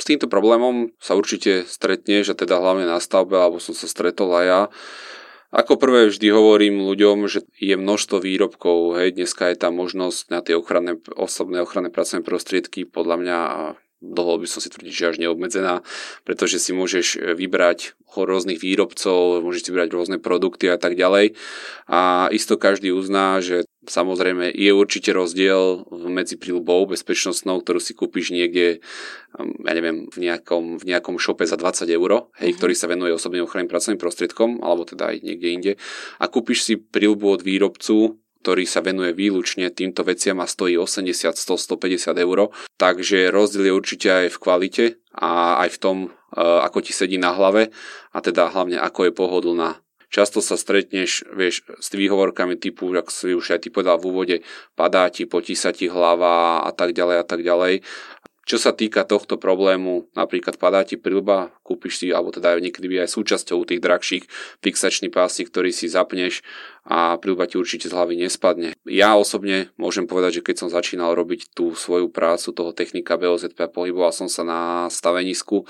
S 0.02 0.08
týmto 0.10 0.26
problémom 0.26 0.90
sa 0.98 1.14
určite 1.14 1.70
stretne, 1.70 2.26
že 2.26 2.34
teda 2.34 2.58
hlavne 2.58 2.90
na 2.90 2.98
stavbe, 2.98 3.38
alebo 3.38 3.62
som 3.62 3.78
sa 3.78 3.86
stretol 3.86 4.34
aj 4.34 4.46
ja. 4.50 4.62
Ako 5.54 5.78
prvé 5.78 6.10
vždy 6.10 6.34
hovorím 6.34 6.82
ľuďom, 6.82 7.30
že 7.30 7.46
je 7.62 7.78
množstvo 7.78 8.18
výrobkov, 8.26 8.98
hej, 8.98 9.14
dneska 9.14 9.54
je 9.54 9.62
tá 9.62 9.70
možnosť 9.70 10.34
na 10.34 10.42
tie 10.42 10.58
ochranné, 10.58 10.98
osobné 11.14 11.62
ochranné 11.62 11.94
pracovné 11.94 12.26
prostriedky, 12.26 12.90
podľa 12.90 13.16
mňa 13.22 13.38
dovolil 14.00 14.44
by 14.44 14.48
som 14.48 14.64
si 14.64 14.72
tvrdiť, 14.72 14.94
že 14.96 15.10
až 15.12 15.18
neobmedzená, 15.20 15.84
pretože 16.24 16.60
si 16.60 16.72
môžeš 16.72 17.36
vybrať 17.36 18.00
rôznych 18.10 18.60
výrobcov, 18.60 19.46
môžeš 19.46 19.62
si 19.64 19.70
vybrať 19.70 19.90
rôzne 19.94 20.18
produkty 20.18 20.68
a 20.68 20.82
tak 20.82 20.98
ďalej. 20.98 21.38
A 21.86 22.28
isto 22.34 22.58
každý 22.58 22.92
uzná, 22.92 23.40
že 23.40 23.64
samozrejme 23.86 24.50
je 24.50 24.72
určite 24.74 25.14
rozdiel 25.14 25.86
medzi 26.10 26.36
príľubou 26.36 26.90
bezpečnostnou, 26.90 27.62
ktorú 27.62 27.80
si 27.80 27.94
kúpiš 27.96 28.34
niekde, 28.34 28.82
um, 29.38 29.54
ja 29.64 29.74
neviem, 29.78 30.10
v 30.10 30.18
nejakom, 30.26 30.82
v 30.82 30.86
nejakom 30.90 31.16
šope 31.22 31.46
za 31.46 31.56
20 31.56 31.88
eur, 31.90 32.12
hej, 32.40 32.52
mm-hmm. 32.52 32.58
ktorý 32.58 32.74
sa 32.76 32.90
venuje 32.90 33.14
osobným 33.14 33.46
ochranným 33.46 33.70
pracovným 33.72 34.02
prostriedkom, 34.02 34.60
alebo 34.66 34.84
teda 34.84 35.14
aj 35.14 35.18
niekde 35.24 35.48
inde. 35.50 35.72
A 36.18 36.26
kúpiš 36.28 36.66
si 36.66 36.74
príľubu 36.76 37.40
od 37.40 37.42
výrobcu, 37.46 38.20
ktorý 38.42 38.64
sa 38.64 38.80
venuje 38.80 39.12
výlučne 39.12 39.68
týmto 39.72 40.08
veciam 40.08 40.40
a 40.40 40.48
stojí 40.48 40.80
80, 40.80 41.36
100, 41.36 41.44
150 41.44 42.16
eur. 42.16 42.52
Takže 42.80 43.30
rozdiel 43.30 43.70
je 43.70 43.74
určite 43.76 44.08
aj 44.08 44.28
v 44.32 44.42
kvalite 44.42 44.86
a 45.16 45.60
aj 45.64 45.76
v 45.76 45.78
tom, 45.78 45.98
ako 46.38 46.80
ti 46.80 46.96
sedí 46.96 47.20
na 47.20 47.36
hlave 47.36 47.74
a 48.16 48.18
teda 48.24 48.50
hlavne 48.50 48.80
ako 48.80 49.10
je 49.10 49.12
pohodlná 49.12 49.70
často 50.10 50.42
sa 50.42 50.58
stretneš, 50.58 51.24
vieš, 51.32 51.62
s 51.78 51.88
výhovorkami 51.94 52.58
typu, 52.58 52.90
ako 52.92 53.12
si 53.14 53.34
už 53.38 53.56
aj 53.56 53.62
ty 53.66 53.70
povedal 53.70 54.02
v 54.02 54.10
úvode, 54.10 54.36
padá 54.74 55.08
ti, 55.14 55.30
potí 55.30 55.54
sa 55.54 55.70
ti 55.70 55.86
hlava 55.86 56.66
a 56.66 56.74
tak 56.74 56.98
ďalej 56.98 57.18
a 57.22 57.26
tak 57.26 57.46
ďalej. 57.46 57.86
Čo 58.50 58.58
sa 58.58 58.74
týka 58.74 59.06
tohto 59.06 59.38
problému, 59.38 60.10
napríklad 60.18 60.58
padá 60.58 60.82
ti 60.82 60.98
prilba, 60.98 61.54
kúpiš 61.62 62.02
si, 62.02 62.08
alebo 62.10 62.34
teda 62.34 62.58
niekedy 62.58 62.90
by 62.90 63.06
aj 63.06 63.14
súčasťou 63.14 63.62
tých 63.62 63.78
drahších 63.78 64.26
fixačný 64.66 65.14
pásik, 65.14 65.54
ktorý 65.54 65.70
si 65.70 65.86
zapneš 65.86 66.42
a 66.90 67.22
prilba 67.22 67.46
ti 67.46 67.62
určite 67.62 67.86
z 67.86 67.94
hlavy 67.94 68.18
nespadne. 68.18 68.74
Ja 68.90 69.14
osobne 69.14 69.70
môžem 69.78 70.10
povedať, 70.10 70.42
že 70.42 70.46
keď 70.50 70.56
som 70.66 70.74
začínal 70.74 71.14
robiť 71.14 71.54
tú 71.54 71.78
svoju 71.78 72.10
prácu 72.10 72.50
toho 72.50 72.74
technika 72.74 73.14
BOZP 73.14 73.62
a 73.62 73.70
pohyboval 73.70 74.10
som 74.10 74.26
sa 74.26 74.42
na 74.42 74.90
stavenisku, 74.90 75.70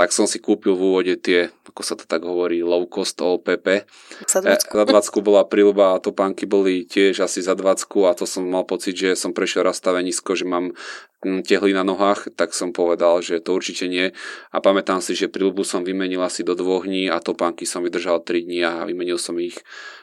tak 0.00 0.16
som 0.16 0.24
si 0.24 0.40
kúpil 0.40 0.72
v 0.76 0.80
úvode 0.80 1.14
tie, 1.20 1.52
ako 1.68 1.82
sa 1.84 1.92
to 1.92 2.08
tak 2.08 2.24
hovorí, 2.24 2.64
low 2.64 2.88
cost 2.88 3.20
OPP. 3.20 3.84
Za 4.24 4.40
20. 4.40 4.72
za 4.72 4.84
20 4.88 5.20
bola 5.20 5.44
prilba 5.44 5.96
a 5.96 6.00
topánky 6.00 6.48
boli 6.48 6.88
tiež 6.88 7.20
asi 7.20 7.44
za 7.44 7.52
20 7.52 8.08
a 8.08 8.16
to 8.16 8.24
som 8.24 8.48
mal 8.48 8.64
pocit, 8.64 8.96
že 8.96 9.12
som 9.12 9.36
prešiel 9.36 9.66
raz 9.66 9.76
stavenisko, 9.76 10.32
že 10.32 10.48
mám 10.48 10.72
hm, 11.20 11.44
tehly 11.44 11.76
na 11.76 11.84
nohách, 11.84 12.32
tak 12.32 12.56
som 12.56 12.72
povedal, 12.72 13.20
že 13.20 13.44
to 13.44 13.52
určite 13.52 13.92
nie. 13.92 14.16
A 14.54 14.64
pamätám 14.64 15.04
si, 15.04 15.12
že 15.12 15.28
prilbu 15.28 15.68
som 15.68 15.84
vymenil 15.84 16.24
asi 16.24 16.48
do 16.48 16.56
dvoch 16.56 16.88
dní 16.88 17.12
a 17.12 17.20
topánky 17.20 17.68
som 17.68 17.84
vydržal 17.84 18.24
3 18.24 18.46
dní 18.48 18.64
a 18.64 18.88
vymenil 18.88 19.20
som 19.20 19.36
ich 19.36 19.60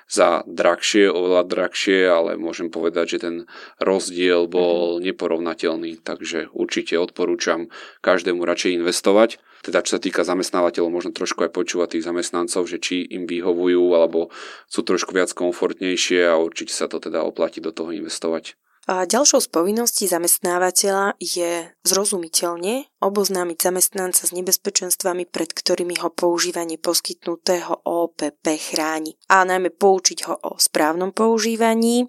za 0.07 0.46
drahšie, 0.47 1.11
oveľa 1.11 1.43
drahšie, 1.43 2.07
ale 2.07 2.39
môžem 2.39 2.71
povedať, 2.71 3.19
že 3.19 3.27
ten 3.27 3.35
rozdiel 3.83 4.47
bol 4.47 4.97
mhm. 4.97 5.11
neporovnateľný, 5.11 5.99
takže 5.99 6.47
určite 6.55 6.95
odporúčam 6.95 7.67
každému 7.99 8.41
radšej 8.47 8.79
investovať 8.79 9.43
teda 9.65 9.83
čo 9.83 9.97
sa 9.97 10.01
týka 10.01 10.21
zamestnávateľov, 10.23 10.93
možno 10.93 11.11
trošku 11.11 11.43
aj 11.43 11.51
počúvať 11.51 11.97
tých 11.97 12.07
zamestnancov, 12.07 12.69
že 12.69 12.77
či 12.77 13.03
im 13.03 13.25
vyhovujú 13.25 13.99
alebo 13.99 14.29
sú 14.69 14.85
trošku 14.85 15.11
viac 15.11 15.33
komfortnejšie 15.33 16.29
a 16.29 16.39
určite 16.39 16.71
sa 16.71 16.85
to 16.87 17.01
teda 17.01 17.25
oplatí 17.25 17.59
do 17.59 17.73
toho 17.75 17.91
investovať. 17.91 18.55
A 18.87 19.03
ďalšou 19.03 19.43
z 19.43 19.51
povinností 19.51 20.07
zamestnávateľa 20.07 21.19
je 21.19 21.75
zrozumiteľne 21.83 22.87
oboznámiť 23.03 23.57
zamestnanca 23.59 24.23
s 24.23 24.31
nebezpečenstvami, 24.31 25.27
pred 25.27 25.51
ktorými 25.51 25.99
ho 25.99 26.07
používanie 26.07 26.79
poskytnutého 26.79 27.83
OPP 27.83 28.47
chráni. 28.55 29.19
A 29.27 29.43
najmä 29.43 29.75
poučiť 29.75 30.31
ho 30.31 30.39
o 30.39 30.55
správnom 30.55 31.11
používaní 31.11 32.07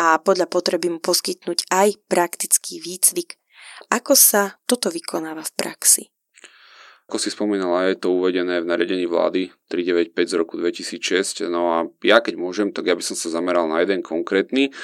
a 0.00 0.16
podľa 0.16 0.48
potreby 0.48 0.88
mu 0.88 1.00
poskytnúť 1.04 1.68
aj 1.68 2.00
praktický 2.08 2.80
výcvik. 2.80 3.36
Ako 3.92 4.16
sa 4.16 4.56
toto 4.64 4.88
vykonáva 4.88 5.44
v 5.44 5.52
praxi? 5.60 6.08
Ako 7.08 7.16
si 7.16 7.32
spomínala, 7.32 7.88
je 7.88 8.04
to 8.04 8.12
uvedené 8.12 8.60
v 8.60 8.68
nariadení 8.68 9.08
vlády 9.08 9.48
395 9.72 10.12
z 10.28 10.34
roku 10.36 10.54
2006. 10.60 11.48
No 11.48 11.72
a 11.72 11.88
ja 12.04 12.20
keď 12.20 12.36
môžem, 12.36 12.68
tak 12.68 12.84
ja 12.84 12.92
by 12.92 13.00
som 13.00 13.16
sa 13.16 13.32
zameral 13.32 13.64
na 13.64 13.80
jeden 13.80 14.04
konkrétny 14.04 14.76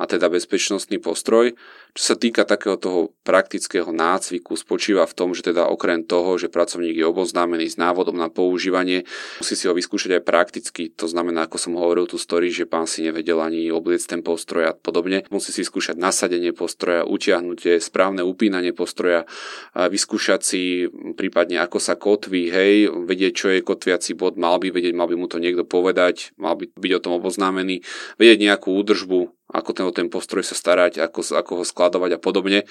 a 0.00 0.08
teda 0.08 0.32
bezpečnostný 0.32 0.96
postroj. 0.96 1.52
Čo 1.92 2.14
sa 2.14 2.16
týka 2.16 2.48
takého 2.48 2.80
toho 2.80 3.12
praktického 3.20 3.92
nácviku, 3.92 4.56
spočíva 4.56 5.04
v 5.04 5.12
tom, 5.12 5.36
že 5.36 5.52
teda 5.52 5.68
okrem 5.68 6.06
toho, 6.06 6.40
že 6.40 6.48
pracovník 6.48 6.96
je 6.96 7.04
oboznámený 7.04 7.68
s 7.68 7.76
návodom 7.76 8.16
na 8.16 8.32
používanie, 8.32 9.04
musí 9.42 9.58
si 9.58 9.68
ho 9.68 9.74
vyskúšať 9.76 10.16
aj 10.16 10.22
prakticky. 10.24 10.88
To 10.96 11.04
znamená, 11.04 11.44
ako 11.44 11.58
som 11.60 11.76
hovoril 11.76 12.08
tú 12.08 12.16
story, 12.16 12.48
že 12.48 12.64
pán 12.64 12.88
si 12.88 13.04
nevedel 13.04 13.42
ani 13.42 13.68
obliec 13.68 14.00
ten 14.06 14.24
postroj 14.24 14.70
a 14.70 14.72
podobne. 14.72 15.26
Musí 15.28 15.52
si 15.52 15.66
skúšať 15.66 16.00
nasadenie 16.00 16.54
postroja, 16.56 17.04
utiahnutie, 17.04 17.82
správne 17.82 18.22
upínanie 18.22 18.70
postroja, 18.70 19.26
vyskúšať 19.74 20.40
si 20.40 20.86
prípadne 21.18 21.58
ako 21.58 21.82
sa 21.82 21.98
kotví, 21.98 22.54
hej, 22.54 22.88
vedieť, 22.88 23.32
čo 23.34 23.46
je 23.50 23.66
kotviaci 23.66 24.14
bod, 24.14 24.38
mal 24.38 24.62
by 24.62 24.70
vedieť, 24.70 24.94
mal 24.94 25.10
by 25.10 25.18
mu 25.18 25.26
to 25.26 25.42
niekto 25.42 25.66
povedať, 25.66 26.32
mal 26.38 26.54
by 26.54 26.70
byť 26.70 26.92
o 26.96 27.02
tom 27.02 27.12
oboznámený, 27.18 27.82
vedieť 28.16 28.38
nejakú 28.46 28.72
údržbu, 28.78 29.39
ako 29.50 29.70
ten, 29.74 29.84
o 29.86 29.92
ten 29.92 30.08
postroj 30.08 30.46
sa 30.46 30.54
starať, 30.54 31.02
ako, 31.02 31.20
ako 31.34 31.52
ho 31.60 31.64
skladovať 31.66 32.16
a 32.16 32.22
podobne. 32.22 32.64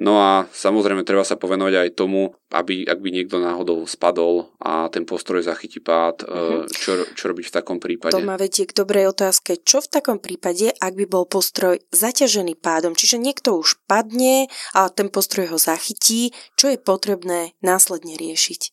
No 0.00 0.16
a 0.22 0.48
samozrejme 0.48 1.04
treba 1.04 1.26
sa 1.26 1.36
povenovať 1.36 1.74
aj 1.76 1.90
tomu, 1.98 2.32
aby 2.54 2.88
ak 2.88 3.04
by 3.04 3.08
niekto 3.10 3.36
náhodou 3.36 3.84
spadol 3.84 4.48
a 4.62 4.88
ten 4.88 5.04
postroj 5.04 5.44
zachytí 5.44 5.82
pád, 5.82 6.24
uh-huh. 6.24 6.64
čo, 6.70 7.04
čo 7.12 7.24
robiť 7.28 7.50
v 7.50 7.54
takom 7.60 7.76
prípade? 7.82 8.16
To 8.16 8.24
ma 8.24 8.40
vedie 8.40 8.64
k 8.64 8.72
dobrej 8.72 9.12
otázke. 9.12 9.60
Čo 9.60 9.84
v 9.84 9.90
takom 9.90 10.16
prípade, 10.22 10.72
ak 10.72 10.94
by 10.96 11.04
bol 11.04 11.28
postroj 11.28 11.84
zaťažený 11.92 12.56
pádom? 12.62 12.96
Čiže 12.96 13.20
niekto 13.20 13.60
už 13.60 13.82
padne 13.84 14.48
a 14.72 14.88
ten 14.88 15.12
postroj 15.12 15.52
ho 15.52 15.58
zachytí. 15.60 16.32
Čo 16.56 16.72
je 16.72 16.78
potrebné 16.80 17.58
následne 17.60 18.16
riešiť? 18.16 18.72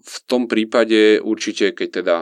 V 0.00 0.16
tom 0.24 0.48
prípade 0.48 1.20
určite, 1.20 1.76
keď 1.76 1.88
teda 2.00 2.16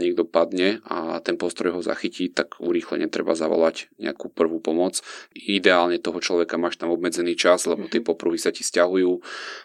niekto 0.00 0.28
padne 0.28 0.84
a 0.84 1.20
ten 1.24 1.40
postroj 1.40 1.78
ho 1.78 1.82
zachytí, 1.82 2.28
tak 2.28 2.60
urýchlene 2.60 3.08
treba 3.08 3.32
zavolať 3.32 3.88
nejakú 3.96 4.28
prvú 4.28 4.60
pomoc. 4.60 5.00
Ideálne 5.32 5.96
toho 6.00 6.20
človeka 6.20 6.60
máš 6.60 6.76
tam 6.76 6.92
obmedzený 6.92 7.36
čas, 7.36 7.64
lebo 7.64 7.88
tie 7.88 8.00
mhm. 8.02 8.08
popruhy 8.08 8.38
sa 8.40 8.52
ti 8.52 8.64
stiahujú, 8.64 9.20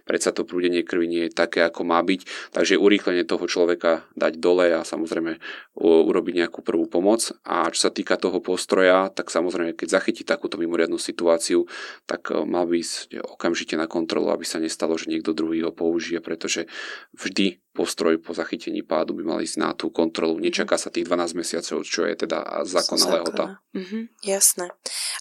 predsa 0.08 0.32
to 0.32 0.48
prúdenie 0.48 0.84
krvi 0.86 1.08
nie 1.08 1.24
je 1.28 1.36
také, 1.36 1.64
ako 1.66 1.84
má 1.84 2.00
byť, 2.02 2.52
takže 2.56 2.80
urýchlene 2.80 3.24
toho 3.28 3.46
človeka 3.46 4.08
dať 4.16 4.40
dole 4.40 4.72
a 4.72 4.82
samozrejme 4.88 5.38
urobiť 5.82 6.34
nejakú 6.46 6.60
prvú 6.62 6.88
pomoc. 6.88 7.32
A 7.48 7.68
čo 7.72 7.88
sa 7.88 7.92
týka 7.92 8.16
toho 8.16 8.40
postroja, 8.44 9.10
tak 9.12 9.32
samozrejme, 9.32 9.76
keď 9.76 10.00
zachytí 10.00 10.24
takúto 10.28 10.60
mimoriadnú 10.60 11.00
situáciu, 11.00 11.66
tak 12.06 12.32
e, 12.32 12.44
mal 12.44 12.68
by 12.68 12.80
ísť 12.80 13.22
okamžite 13.22 13.76
na 13.80 13.88
kontrolu, 13.88 14.32
aby 14.32 14.46
sa 14.48 14.60
nestalo, 14.60 14.96
že 14.96 15.12
niekto 15.12 15.36
druhý 15.36 15.64
ho 15.66 15.72
použije, 15.74 16.20
pretože 16.20 16.68
vždy 17.16 17.64
postroj 17.72 18.20
po 18.20 18.36
zachytení 18.36 18.84
pádu 18.84 19.16
by 19.16 19.24
mal 19.24 19.40
ísť 19.40 19.58
na 19.60 19.72
tú 19.72 19.90
kontrolu. 19.90 20.38
Mhm. 20.38 20.44
Nečaká 20.44 20.76
sa 20.76 20.92
tých 20.92 21.08
12 21.08 21.40
mesiacov, 21.40 21.88
čo 21.88 22.04
je 22.04 22.14
teda 22.16 22.68
zákonná 22.68 23.06
lehota. 23.20 23.46
Mhm, 23.72 24.12
jasné. 24.28 24.70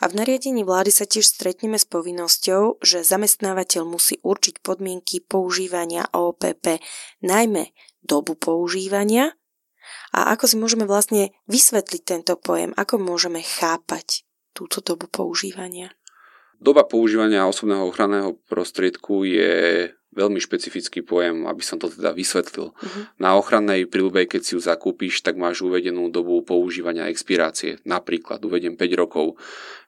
A 0.03 0.05
v 0.11 0.17
nariadení 0.19 0.67
vlády 0.67 0.91
sa 0.91 1.07
tiež 1.07 1.27
stretneme 1.27 1.79
s 1.79 1.87
povinnosťou, 1.87 2.83
že 2.83 3.07
zamestnávateľ 3.07 3.83
musí 3.87 4.19
určiť 4.21 4.61
podmienky 4.61 5.23
používania 5.23 6.11
OPP, 6.11 6.83
najmä 7.23 7.71
dobu 8.03 8.35
používania 8.35 9.37
a 10.11 10.35
ako 10.35 10.45
si 10.51 10.57
môžeme 10.59 10.89
vlastne 10.89 11.31
vysvetliť 11.47 12.03
tento 12.03 12.35
pojem, 12.35 12.75
ako 12.75 12.99
môžeme 12.99 13.43
chápať 13.45 14.27
túto 14.51 14.83
dobu 14.83 15.07
používania. 15.07 15.95
Doba 16.61 16.85
používania 16.85 17.49
osobného 17.49 17.89
ochranného 17.89 18.37
prostriedku 18.45 19.25
je 19.25 19.89
veľmi 20.11 20.43
špecifický 20.43 21.07
pojem, 21.07 21.47
aby 21.47 21.63
som 21.63 21.79
to 21.79 21.87
teda 21.87 22.11
vysvetlil. 22.11 22.75
Uh-huh. 22.75 23.03
Na 23.23 23.39
ochrannej 23.39 23.87
príľube, 23.87 24.27
keď 24.27 24.41
si 24.43 24.53
ju 24.59 24.61
zakúpiš, 24.61 25.23
tak 25.23 25.39
máš 25.39 25.63
uvedenú 25.63 26.11
dobu 26.11 26.43
používania 26.43 27.07
expirácie. 27.07 27.79
Napríklad 27.87 28.43
uvedem 28.43 28.75
5 28.75 29.01
rokov. 29.01 29.39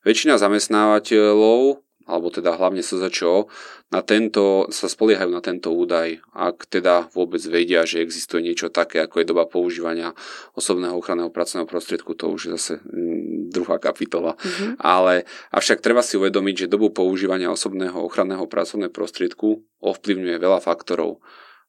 Väčšina 0.06 0.38
zamestnávateľov 0.38 1.82
alebo 2.06 2.34
teda 2.34 2.58
hlavne 2.58 2.82
SZČO, 2.82 3.46
na 3.92 4.00
tento, 4.00 4.66
sa 4.72 4.88
spoliehajú 4.88 5.30
na 5.30 5.44
tento 5.44 5.68
údaj, 5.68 6.18
ak 6.32 6.64
teda 6.66 7.12
vôbec 7.12 7.44
vedia, 7.44 7.84
že 7.84 8.00
existuje 8.00 8.40
niečo 8.40 8.72
také, 8.72 9.04
ako 9.04 9.20
je 9.20 9.28
doba 9.28 9.44
používania 9.44 10.16
osobného 10.56 10.96
ochranného 10.96 11.28
pracovného 11.28 11.68
prostriedku, 11.68 12.16
to 12.16 12.32
už 12.32 12.40
je 12.48 12.50
zase 12.56 12.74
mm, 12.82 13.21
druhá 13.52 13.76
kapitola. 13.76 14.34
Mm-hmm. 14.40 14.80
Ale 14.80 15.28
avšak 15.52 15.84
treba 15.84 16.00
si 16.00 16.16
uvedomiť, 16.16 16.66
že 16.66 16.72
dobu 16.72 16.88
používania 16.90 17.52
osobného 17.52 18.00
ochranného 18.00 18.48
pracovného 18.48 18.90
prostriedku 18.90 19.62
ovplyvňuje 19.84 20.36
veľa 20.40 20.58
faktorov. 20.64 21.20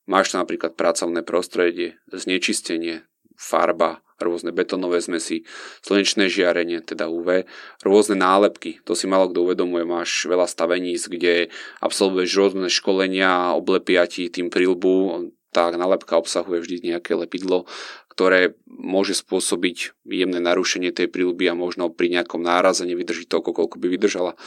Máš 0.07 0.35
napríklad 0.35 0.75
pracovné 0.75 1.23
prostredie, 1.23 1.99
znečistenie, 2.11 3.07
farba, 3.39 4.03
rôzne 4.23 4.55
betonové 4.55 5.03
zmesy, 5.03 5.43
slnečné 5.83 6.31
žiarenie, 6.31 6.79
teda 6.79 7.11
UV, 7.11 7.43
rôzne 7.83 8.15
nálepky. 8.15 8.79
To 8.87 8.95
si 8.95 9.05
malo 9.05 9.29
kto 9.29 9.43
uvedomuje, 9.43 9.83
máš 9.83 10.25
veľa 10.25 10.47
staveníc, 10.47 11.11
kde 11.11 11.51
absolvuješ 11.83 12.31
rôzne 12.39 12.67
školenia, 12.71 13.55
oblepia 13.55 14.07
ti 14.07 14.31
tým 14.31 14.47
prilbu, 14.47 15.31
tá 15.53 15.69
nálepka 15.69 16.17
obsahuje 16.17 16.65
vždy 16.65 16.77
nejaké 16.93 17.13
lepidlo, 17.13 17.69
ktoré 18.13 18.53
môže 18.69 19.17
spôsobiť 19.17 20.05
jemné 20.05 20.37
narušenie 20.37 20.93
tej 20.93 21.09
príľuby 21.09 21.49
a 21.49 21.57
možno 21.57 21.89
pri 21.89 22.13
nejakom 22.13 22.45
náraze 22.45 22.85
nevydrží 22.85 23.25
toľko, 23.25 23.57
koľko 23.57 23.75
by 23.81 23.87
vydržala. 23.89 24.37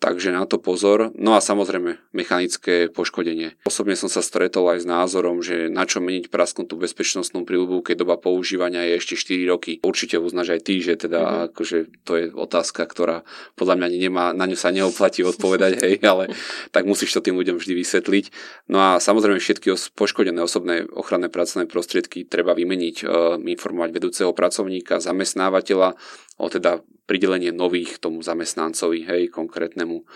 Takže 0.00 0.32
na 0.32 0.48
to 0.48 0.56
pozor. 0.56 1.12
No 1.12 1.36
a 1.36 1.44
samozrejme 1.44 2.00
mechanické 2.16 2.88
poškodenie. 2.88 3.60
Osobne 3.68 3.92
som 3.98 4.08
sa 4.08 4.24
stretol 4.24 4.72
aj 4.72 4.84
s 4.84 4.86
názorom, 4.88 5.44
že 5.44 5.68
na 5.68 5.84
čo 5.84 6.00
meniť 6.00 6.32
prasknutú 6.32 6.80
bezpečnostnú 6.80 7.44
príľubu, 7.44 7.84
keď 7.84 8.08
doba 8.08 8.16
používania 8.16 8.88
je 8.88 8.96
ešte 8.96 9.14
4 9.36 9.52
roky. 9.52 9.72
Určite 9.84 10.16
uznáš 10.16 10.56
aj 10.56 10.60
ty, 10.64 10.80
že 10.80 10.96
teda 10.96 11.20
mm-hmm. 11.20 11.46
akože 11.52 11.76
to 12.08 12.12
je 12.16 12.24
otázka, 12.32 12.88
ktorá 12.88 13.26
podľa 13.58 13.74
mňa 13.76 13.88
nemá, 14.00 14.24
na 14.32 14.48
ňu 14.48 14.56
sa 14.56 14.72
neoplatí 14.72 15.20
odpovedať, 15.26 15.72
hej, 15.84 15.94
ale 16.06 16.32
tak 16.72 16.88
musíš 16.88 17.12
to 17.12 17.20
tým 17.20 17.36
ľuďom 17.36 17.60
vždy 17.60 17.74
vysvetliť. 17.76 18.24
No 18.70 18.78
a 18.80 18.88
samozrejme 19.02 19.42
všetky 19.42 19.74
poškodené 19.92 20.40
osobné 20.40 20.86
ochranné 20.94 21.28
pracovné 21.28 21.66
prostriedky 21.66 22.24
treba 22.24 22.54
vymeniť 22.54 23.09
informovať 23.42 23.90
vedúceho 23.90 24.30
pracovníka, 24.30 25.02
zamestnávateľa 25.02 25.98
o 26.38 26.46
teda 26.46 26.80
pridelenie 27.10 27.50
nových 27.50 27.98
tomu 27.98 28.22
zamestnancovi, 28.22 29.02
hej, 29.02 29.22
konkrétnemu. 29.34 30.06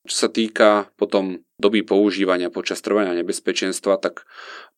Čo 0.00 0.16
sa 0.16 0.28
týka 0.32 0.88
potom 0.96 1.44
doby 1.60 1.84
používania 1.84 2.48
počas 2.48 2.80
trvania 2.80 3.12
nebezpečenstva, 3.12 4.00
tak 4.00 4.24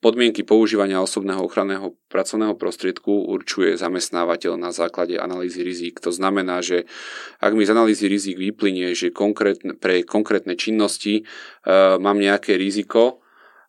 podmienky 0.03 0.43
používania 0.43 0.99
osobného 0.99 1.47
ochranného 1.47 1.95
pracovného 2.11 2.59
prostriedku 2.59 3.31
určuje 3.31 3.79
zamestnávateľ 3.79 4.59
na 4.59 4.75
základe 4.75 5.15
analýzy 5.15 5.63
rizik. 5.63 6.03
To 6.03 6.11
znamená, 6.11 6.59
že 6.59 6.91
ak 7.39 7.55
mi 7.55 7.63
z 7.63 7.71
analýzy 7.71 8.11
rizik 8.11 8.35
vyplynie, 8.35 8.99
že 8.99 9.15
konkrétne, 9.15 9.79
pre 9.79 10.03
konkrétne 10.03 10.59
činnosti 10.59 11.23
e, 11.23 11.25
mám 12.03 12.19
nejaké 12.19 12.59
riziko, 12.59 13.22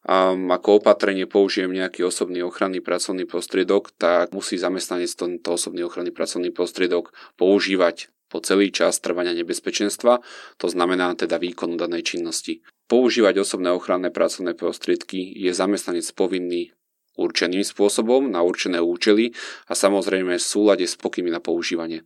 a 0.03 0.35
ako 0.35 0.83
opatrenie 0.83 1.23
použijem 1.23 1.71
nejaký 1.71 2.03
osobný 2.03 2.43
ochranný 2.43 2.83
pracovný 2.83 3.23
prostriedok, 3.23 3.95
tak 3.95 4.35
musí 4.35 4.59
zamestnanec 4.59 5.07
tento 5.15 5.55
osobný 5.55 5.87
ochranný 5.87 6.11
pracovný 6.11 6.51
prostriedok 6.51 7.15
používať 7.39 8.11
po 8.27 8.41
celý 8.41 8.73
čas 8.73 8.97
trvania 8.97 9.37
nebezpečenstva, 9.37 10.19
to 10.57 10.65
znamená 10.65 11.13
teda 11.13 11.37
výkonu 11.37 11.77
danej 11.77 12.17
činnosti. 12.17 12.65
Používať 12.89 13.39
osobné 13.39 13.69
ochranné 13.69 14.09
pracovné 14.09 14.57
prostriedky 14.57 15.21
je 15.37 15.53
zamestnanec 15.53 16.03
povinný 16.17 16.73
určeným 17.13 17.61
spôsobom 17.61 18.25
na 18.25 18.41
určené 18.41 18.81
účely 18.81 19.37
a 19.69 19.77
samozrejme 19.77 20.35
v 20.35 20.43
súlade 20.43 20.89
s 20.89 20.97
pokynmi 20.97 21.29
na 21.29 21.37
používanie. 21.37 22.03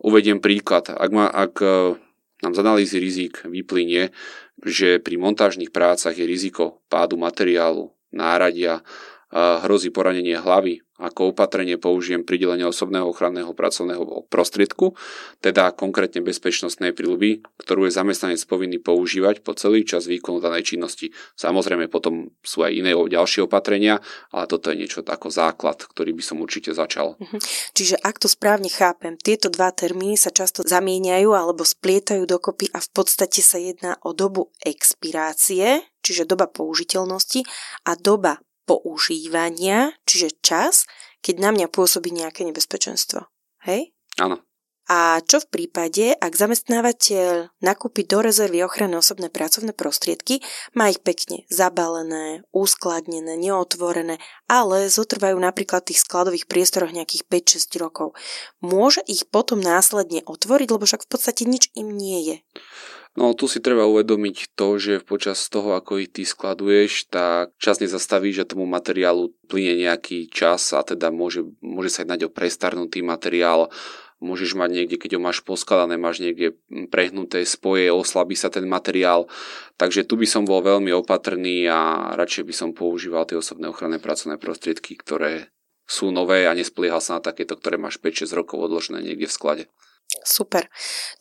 Uvediem 0.00 0.40
príklad. 0.40 0.88
Ak, 0.88 1.10
ma, 1.12 1.28
ak 1.28 1.60
nám 2.42 2.52
z 2.54 2.62
analýzy 2.62 2.96
rizik 2.98 3.46
vyplynie, 3.46 4.10
že 4.66 4.98
pri 4.98 5.16
montážnych 5.16 5.70
prácach 5.70 6.14
je 6.18 6.26
riziko 6.26 6.82
pádu 6.90 7.16
materiálu, 7.16 7.94
náradia, 8.12 8.82
hrozí 9.32 9.88
poranenie 9.88 10.36
hlavy, 10.36 10.84
ako 11.02 11.34
opatrenie 11.34 11.76
použijem 11.76 12.22
pridelenie 12.22 12.62
osobného 12.62 13.10
ochranného 13.10 13.50
pracovného 13.50 14.30
prostriedku, 14.30 14.94
teda 15.42 15.74
konkrétne 15.74 16.22
bezpečnostnej 16.22 16.94
príľuby, 16.94 17.42
ktorú 17.58 17.90
je 17.90 17.92
zamestnanec 17.92 18.38
povinný 18.46 18.78
používať 18.78 19.42
po 19.42 19.58
celý 19.58 19.82
čas 19.82 20.06
výkonu 20.06 20.38
danej 20.38 20.74
činnosti. 20.74 21.10
Samozrejme 21.34 21.90
potom 21.90 22.30
sú 22.46 22.62
aj 22.62 22.72
iné 22.72 22.94
ďalšie 22.94 23.50
opatrenia, 23.50 23.98
ale 24.30 24.46
toto 24.46 24.70
je 24.70 24.78
niečo 24.78 25.02
ako 25.02 25.28
základ, 25.28 25.82
ktorý 25.82 26.14
by 26.14 26.22
som 26.22 26.38
určite 26.38 26.70
začal. 26.70 27.18
Mhm. 27.18 27.38
Čiže 27.74 27.98
ak 27.98 28.22
to 28.22 28.30
správne 28.30 28.70
chápem, 28.70 29.18
tieto 29.18 29.50
dva 29.50 29.74
termíny 29.74 30.14
sa 30.14 30.30
často 30.30 30.62
zamieňajú 30.62 31.34
alebo 31.34 31.66
splietajú 31.66 32.22
dokopy 32.24 32.70
a 32.70 32.78
v 32.78 32.90
podstate 32.94 33.42
sa 33.42 33.58
jedná 33.58 33.98
o 34.06 34.14
dobu 34.14 34.54
expirácie, 34.62 35.82
čiže 36.04 36.28
doba 36.28 36.46
použiteľnosti 36.46 37.42
a 37.88 37.98
doba 37.98 38.38
používania, 38.64 39.94
čiže 40.06 40.38
čas, 40.42 40.86
keď 41.22 41.34
na 41.38 41.50
mňa 41.54 41.66
pôsobí 41.70 42.10
nejaké 42.10 42.42
nebezpečenstvo. 42.46 43.26
Hej? 43.66 43.94
Áno. 44.18 44.42
A 44.90 45.22
čo 45.22 45.38
v 45.38 45.46
prípade, 45.46 46.10
ak 46.18 46.34
zamestnávateľ 46.34 47.54
nakúpi 47.62 48.02
do 48.02 48.18
rezervy 48.18 48.66
ochranné 48.66 48.98
osobné 48.98 49.30
pracovné 49.30 49.70
prostriedky, 49.70 50.42
má 50.74 50.90
ich 50.90 50.98
pekne 50.98 51.46
zabalené, 51.46 52.42
uskladnené, 52.50 53.38
neotvorené, 53.38 54.18
ale 54.50 54.90
zotrvajú 54.90 55.38
napríklad 55.38 55.86
v 55.86 55.94
tých 55.94 56.02
skladových 56.02 56.50
priestoroch 56.50 56.90
nejakých 56.90 57.24
5-6 57.30 57.78
rokov. 57.78 58.18
Môže 58.58 59.06
ich 59.06 59.22
potom 59.30 59.62
následne 59.62 60.26
otvoriť, 60.26 60.68
lebo 60.74 60.82
však 60.82 61.06
v 61.06 61.10
podstate 61.14 61.46
nič 61.46 61.70
im 61.78 61.86
nie 61.94 62.18
je. 62.26 62.36
No 63.12 63.36
tu 63.36 63.44
si 63.44 63.60
treba 63.60 63.84
uvedomiť 63.84 64.56
to, 64.56 64.80
že 64.80 65.04
počas 65.04 65.44
toho, 65.52 65.76
ako 65.76 66.00
ich 66.00 66.08
ty 66.08 66.24
skladuješ, 66.24 67.12
tak 67.12 67.52
čas 67.60 67.76
nezastaví, 67.76 68.32
že 68.32 68.48
tomu 68.48 68.64
materiálu 68.64 69.36
plyne 69.52 69.76
nejaký 69.76 70.32
čas 70.32 70.72
a 70.72 70.80
teda 70.80 71.12
môže, 71.12 71.44
môže 71.60 71.92
sa 71.92 72.08
jednať 72.08 72.24
o 72.24 72.32
prestarnutý 72.32 73.04
materiál, 73.04 73.68
môžeš 74.22 74.56
mať 74.56 74.70
niekde, 74.72 74.96
keď 74.96 75.18
ho 75.18 75.20
máš 75.20 75.44
poskladané, 75.44 76.00
máš 76.00 76.24
niekde 76.24 76.56
prehnuté 76.88 77.44
spoje, 77.44 77.92
oslabí 77.92 78.32
sa 78.32 78.48
ten 78.48 78.64
materiál. 78.64 79.28
Takže 79.76 80.08
tu 80.08 80.16
by 80.16 80.24
som 80.24 80.48
bol 80.48 80.64
veľmi 80.64 80.94
opatrný 80.96 81.68
a 81.68 82.14
radšej 82.16 82.48
by 82.48 82.54
som 82.56 82.70
používal 82.72 83.28
tie 83.28 83.36
osobné 83.36 83.68
ochranné 83.68 84.00
pracovné 84.00 84.40
prostriedky, 84.40 84.96
ktoré 84.96 85.52
sú 85.84 86.08
nové 86.14 86.48
a 86.48 86.56
nespliehal 86.56 87.04
sa 87.04 87.18
na 87.18 87.20
takéto, 87.20 87.58
ktoré 87.58 87.76
máš 87.76 88.00
5-6 88.00 88.32
rokov 88.32 88.56
odložené 88.62 89.04
niekde 89.04 89.28
v 89.28 89.36
sklade. 89.36 89.64
Super. 90.20 90.68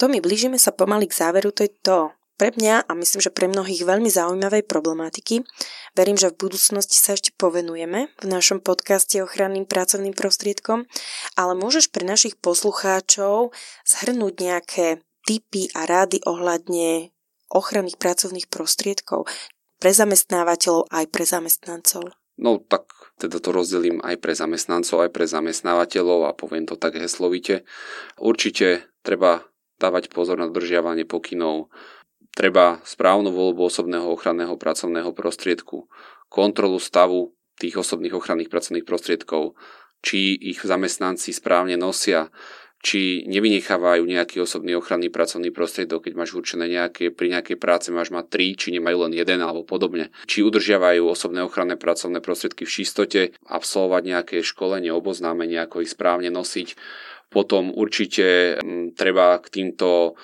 To 0.03 0.11
my 0.11 0.19
blížime 0.19 0.59
sa 0.59 0.75
pomaly 0.75 1.07
k 1.07 1.15
záveru 1.15 1.55
tejto 1.55 2.11
pre 2.35 2.49
mňa 2.57 2.89
a 2.89 2.91
myslím, 2.97 3.21
že 3.21 3.29
pre 3.29 3.45
mnohých 3.45 3.85
veľmi 3.85 4.09
zaujímavej 4.09 4.65
problematiky. 4.65 5.45
Verím, 5.93 6.17
že 6.17 6.33
v 6.33 6.49
budúcnosti 6.49 6.97
sa 6.97 7.13
ešte 7.13 7.29
povenujeme 7.37 8.09
v 8.17 8.25
našom 8.25 8.65
podcaste 8.65 9.21
ochranným 9.21 9.69
pracovným 9.69 10.17
prostriedkom, 10.17 10.89
ale 11.37 11.53
môžeš 11.53 11.93
pre 11.93 12.01
našich 12.01 12.41
poslucháčov 12.41 13.53
zhrnúť 13.85 14.33
nejaké 14.41 14.85
tipy 15.29 15.69
a 15.77 15.85
rády 15.85 16.17
ohľadne 16.25 17.13
ochranných 17.53 18.01
pracovných 18.01 18.49
prostriedkov 18.49 19.29
pre 19.77 19.93
zamestnávateľov 19.93 20.89
aj 20.89 21.05
pre 21.13 21.23
zamestnancov. 21.29 22.09
No 22.41 22.57
tak 22.57 22.89
teda 23.21 23.37
to 23.37 23.53
rozdelím 23.53 24.01
aj 24.01 24.17
pre 24.17 24.33
zamestnancov, 24.33 25.05
aj 25.05 25.11
pre 25.13 25.29
zamestnávateľov 25.29 26.25
a 26.25 26.33
poviem 26.33 26.65
to 26.65 26.73
tak 26.73 26.97
heslovite. 26.97 27.61
Určite 28.17 28.89
treba 29.05 29.45
dávať 29.77 30.09
pozor 30.09 30.41
na 30.41 30.49
dodržiavanie 30.49 31.05
pokynov, 31.05 31.69
treba 32.33 32.81
správnu 32.81 33.29
voľbu 33.29 33.69
osobného 33.69 34.09
ochranného 34.09 34.57
pracovného 34.57 35.13
prostriedku, 35.13 35.85
kontrolu 36.29 36.81
stavu 36.81 37.33
tých 37.61 37.77
osobných 37.77 38.17
ochranných 38.17 38.49
pracovných 38.49 38.85
prostriedkov, 38.89 39.53
či 40.01 40.33
ich 40.33 40.65
zamestnanci 40.65 41.29
správne 41.29 41.77
nosia, 41.77 42.33
či 42.81 43.23
nevynechávajú 43.29 44.01
nejaký 44.01 44.41
osobný 44.41 44.73
ochranný 44.73 45.13
pracovný 45.13 45.53
prostriedok, 45.53 46.09
keď 46.09 46.13
máš 46.17 46.33
určené 46.33 46.65
nejaké, 46.65 47.13
pri 47.13 47.37
nejakej 47.37 47.57
práce 47.61 47.93
máš 47.93 48.09
mať 48.09 48.25
tri, 48.33 48.47
či 48.57 48.73
nemajú 48.73 49.07
len 49.07 49.13
jeden 49.13 49.39
alebo 49.39 49.61
podobne. 49.61 50.09
Či 50.25 50.41
udržiavajú 50.41 51.05
osobné 51.05 51.45
ochranné 51.45 51.77
pracovné 51.77 52.19
prostriedky 52.25 52.65
v 52.65 52.73
čistote, 52.73 53.21
absolvovať 53.45 54.03
nejaké 54.03 54.35
školenie, 54.41 54.89
oboznámenie, 54.89 55.61
ako 55.61 55.85
ich 55.85 55.93
správne 55.93 56.33
nosiť. 56.33 56.73
Potom 57.31 57.71
určite 57.71 58.59
mm, 58.59 58.97
treba 58.97 59.39
k 59.39 59.47
týmto 59.47 60.19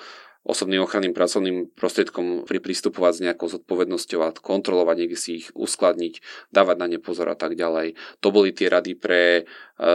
osobným 0.48 0.80
ochranným 0.80 1.12
pracovným 1.12 1.76
prostriedkom 1.76 2.48
pri 2.48 2.58
pristupovať 2.64 3.12
s 3.12 3.24
nejakou 3.28 3.52
zodpovednosťou 3.52 4.20
a 4.24 4.32
kontrolovať, 4.32 4.96
niekde 4.96 5.18
si 5.20 5.30
ich 5.44 5.46
uskladniť, 5.52 6.24
dávať 6.48 6.76
na 6.80 6.86
ne 6.88 6.98
pozor 6.98 7.28
a 7.28 7.36
tak 7.36 7.52
ďalej. 7.52 8.00
To 8.24 8.32
boli 8.32 8.56
tie 8.56 8.72
rady 8.72 8.96
pre 8.96 9.22
e, 9.36 9.42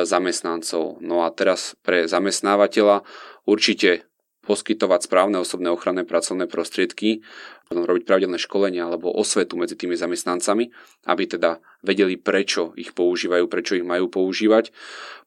zamestnancov. 0.05 1.01
No 1.01 1.25
a 1.25 1.33
teraz 1.33 1.73
pre 1.81 2.05
zamestnávateľa 2.05 3.01
určite 3.49 4.05
poskytovať 4.43 5.07
správne 5.07 5.39
osobné 5.39 5.71
ochranné 5.71 6.03
pracovné 6.03 6.51
prostriedky, 6.51 7.23
robiť 7.71 8.03
pravidelné 8.03 8.37
školenia 8.37 8.85
alebo 8.85 9.09
osvetu 9.09 9.55
medzi 9.55 9.79
tými 9.79 9.95
zamestnancami, 9.95 10.69
aby 11.07 11.23
teda 11.25 11.63
vedeli, 11.81 12.19
prečo 12.19 12.75
ich 12.75 12.91
používajú, 12.91 13.47
prečo 13.47 13.79
ich 13.79 13.87
majú 13.87 14.11
používať. 14.11 14.75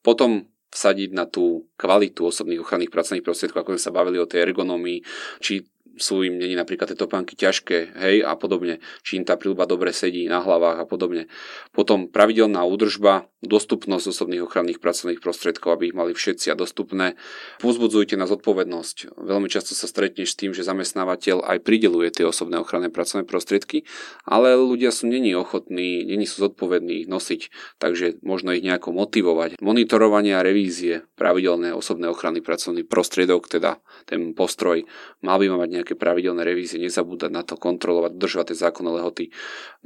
Potom 0.05 0.47
vsadiť 0.71 1.11
na 1.15 1.25
tú 1.27 1.67
kvalitu 1.79 2.27
osobných 2.27 2.63
ochranných 2.63 2.93
pracovných 2.93 3.25
prostriedkov, 3.25 3.63
ako 3.63 3.73
sme 3.77 3.85
sa 3.87 3.95
bavili 3.95 4.19
o 4.19 4.29
tej 4.29 4.51
ergonomii, 4.51 4.99
či 5.41 5.63
sú 5.97 6.23
im 6.25 6.37
není 6.37 6.55
napríklad 6.57 6.93
tie 6.93 6.99
topánky 6.99 7.37
ťažké, 7.37 7.97
hej, 7.97 8.17
a 8.25 8.37
podobne, 8.37 8.81
či 9.03 9.21
im 9.21 9.25
tá 9.25 9.37
príľuba 9.37 9.69
dobre 9.69 9.93
sedí 9.93 10.29
na 10.29 10.41
hlavách 10.41 10.83
a 10.83 10.87
podobne. 10.89 11.29
Potom 11.73 12.09
pravidelná 12.09 12.65
údržba, 12.65 13.29
dostupnosť 13.47 14.11
osobných 14.11 14.43
ochranných 14.43 14.83
pracovných 14.83 15.23
prostriedkov, 15.23 15.79
aby 15.79 15.93
ich 15.93 15.97
mali 15.97 16.13
všetci 16.13 16.51
a 16.51 16.59
dostupné. 16.59 17.15
Pozbudzujte 17.63 18.19
na 18.19 18.27
zodpovednosť. 18.27 19.15
Veľmi 19.15 19.47
často 19.47 19.73
sa 19.73 19.87
stretneš 19.87 20.35
s 20.35 20.39
tým, 20.39 20.51
že 20.51 20.67
zamestnávateľ 20.67 21.47
aj 21.47 21.63
prideluje 21.63 22.11
tie 22.11 22.27
osobné 22.27 22.59
ochranné 22.59 22.91
pracovné 22.91 23.23
prostriedky, 23.23 23.87
ale 24.27 24.59
ľudia 24.59 24.91
sú 24.91 25.07
není 25.07 25.33
ochotní, 25.39 26.03
není 26.03 26.27
sú 26.27 26.51
zodpovední 26.51 27.07
ich 27.07 27.09
nosiť, 27.09 27.41
takže 27.79 28.19
možno 28.27 28.51
ich 28.51 28.67
nejako 28.67 28.91
motivovať. 28.91 29.63
Monitorovanie 29.63 30.35
a 30.35 30.43
revízie, 30.43 31.07
pravidelné 31.15 31.71
osobné 31.71 32.11
ochranný 32.11 32.43
pracovný 32.43 32.83
prostriedok, 32.83 33.47
teda 33.47 33.79
ten 34.11 34.35
postroj, 34.35 34.85
mal 35.23 35.39
by 35.39 35.47
mať 35.55 35.71
nejaké 35.71 35.86
pravidelné 35.95 36.43
revízie, 36.43 36.83
nezabúdať 36.83 37.31
na 37.31 37.47
to, 37.47 37.55
kontrolovať, 37.55 38.19
držovať 38.19 38.47
tie 38.51 38.59
zákonné 38.67 38.91
lehoty. 38.99 39.25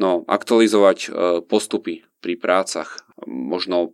No, 0.00 0.24
aktualizovať 0.24 0.98
e, 1.04 1.08
postupy 1.44 2.08
pri 2.24 2.40
prácach. 2.40 3.04
Možno 3.28 3.92